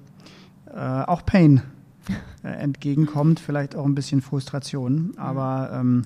[0.73, 1.61] äh, auch Pain
[2.43, 5.13] äh, entgegenkommt, vielleicht auch ein bisschen Frustration.
[5.17, 6.03] Aber ähm,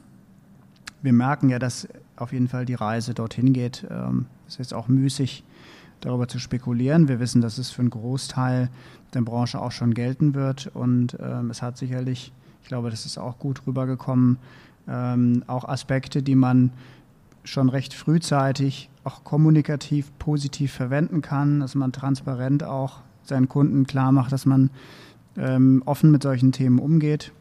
[1.01, 3.85] wir merken ja, dass auf jeden Fall die Reise dorthin geht.
[3.89, 5.43] Ähm, es ist auch müßig,
[6.01, 7.07] darüber zu spekulieren.
[7.07, 8.69] Wir wissen, dass es für einen Großteil
[9.13, 10.71] der Branche auch schon gelten wird.
[10.73, 12.31] Und ähm, es hat sicherlich,
[12.61, 14.37] ich glaube, das ist auch gut rübergekommen,
[14.87, 16.71] ähm, auch Aspekte, die man
[17.45, 24.11] schon recht frühzeitig auch kommunikativ positiv verwenden kann, dass man transparent auch seinen Kunden klar
[24.11, 24.71] macht, dass man
[25.37, 27.31] ähm, offen mit solchen Themen umgeht.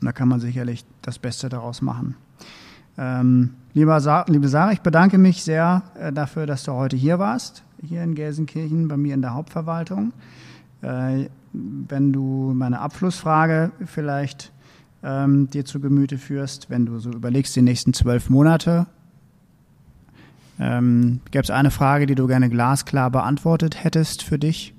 [0.00, 2.16] Und da kann man sicherlich das Beste daraus machen.
[2.98, 7.18] Ähm, lieber Sa liebe Sarah, ich bedanke mich sehr äh, dafür, dass du heute hier
[7.18, 10.12] warst, hier in Gelsenkirchen, bei mir in der Hauptverwaltung.
[10.82, 14.52] Äh, wenn du meine Abschlussfrage vielleicht
[15.02, 18.86] ähm, dir zu Gemüte führst, wenn du so überlegst, die nächsten zwölf Monate,
[20.58, 24.74] Ähm, Gäbe es eine Frage, die du gerne glasklar beantwortet hättest für dich?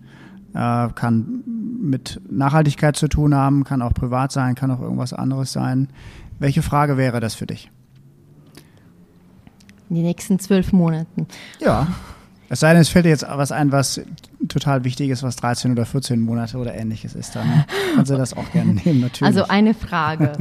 [0.54, 1.44] Äh, kann
[1.80, 5.90] mit Nachhaltigkeit zu tun haben, kann auch privat sein, kann auch irgendwas anderes sein.
[6.40, 7.72] Welche Frage wäre das für dich?
[9.90, 11.28] In den nächsten zwölf Monaten.
[11.60, 11.88] Ja.
[12.50, 14.02] Es sei denn, es fällt dir jetzt was ein, was
[14.48, 17.66] total wichtig ist, was 13 oder 14 Monate oder ähnliches ist, dann
[17.96, 19.24] kannst du das auch gerne nehmen, natürlich.
[19.24, 20.32] Also eine Frage.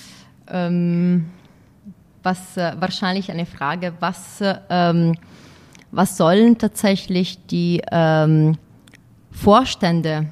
[0.48, 1.26] ähm,
[2.24, 5.14] was äh, wahrscheinlich eine Frage, was, ähm,
[5.92, 8.56] was sollen tatsächlich die ähm,
[9.30, 10.26] Vorstände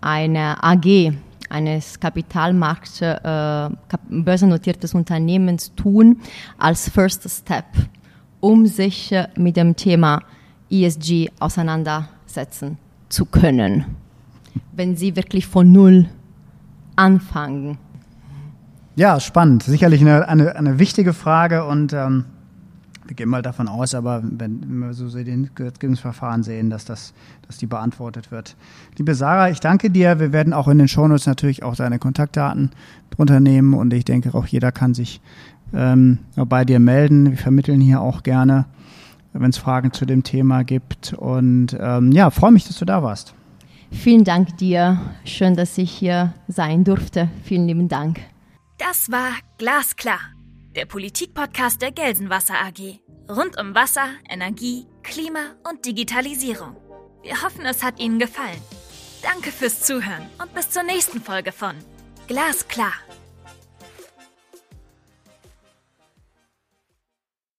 [0.00, 1.12] einer AG,
[1.50, 3.68] eines Kapitalmarkt, äh,
[4.08, 6.20] börsennotiertes Unternehmens tun
[6.58, 7.66] als First Step,
[8.40, 10.22] um sich äh, mit dem Thema
[10.70, 13.84] ESG auseinandersetzen zu können,
[14.72, 16.08] wenn sie wirklich von Null
[16.94, 17.78] anfangen.
[19.00, 19.62] Ja, spannend.
[19.62, 22.26] Sicherlich eine, eine, eine wichtige Frage und ähm,
[23.06, 27.14] wir gehen mal davon aus, aber wenn, wir so den Gesetzgebungsverfahren sehen, dass, das,
[27.46, 28.56] dass die beantwortet wird.
[28.98, 30.20] Liebe Sarah, ich danke dir.
[30.20, 32.72] Wir werden auch in den Shownotes natürlich auch deine Kontaktdaten
[33.08, 35.22] drunter nehmen und ich denke auch jeder kann sich
[35.72, 37.30] ähm, bei dir melden.
[37.30, 38.66] Wir vermitteln hier auch gerne,
[39.32, 41.14] wenn es Fragen zu dem Thema gibt.
[41.14, 43.32] Und ähm, ja, freue mich, dass du da warst.
[43.90, 45.00] Vielen Dank dir.
[45.24, 47.30] Schön, dass ich hier sein durfte.
[47.44, 48.20] Vielen lieben Dank.
[48.80, 50.20] Das war Glasklar
[50.74, 52.98] der Politikpodcast der Gelsenwasser AG.
[53.28, 56.78] Rund um Wasser, Energie, Klima und Digitalisierung.
[57.22, 58.62] Wir hoffen, es hat Ihnen gefallen.
[59.22, 61.74] Danke fürs Zuhören und bis zur nächsten Folge von
[62.26, 62.94] Glasklar.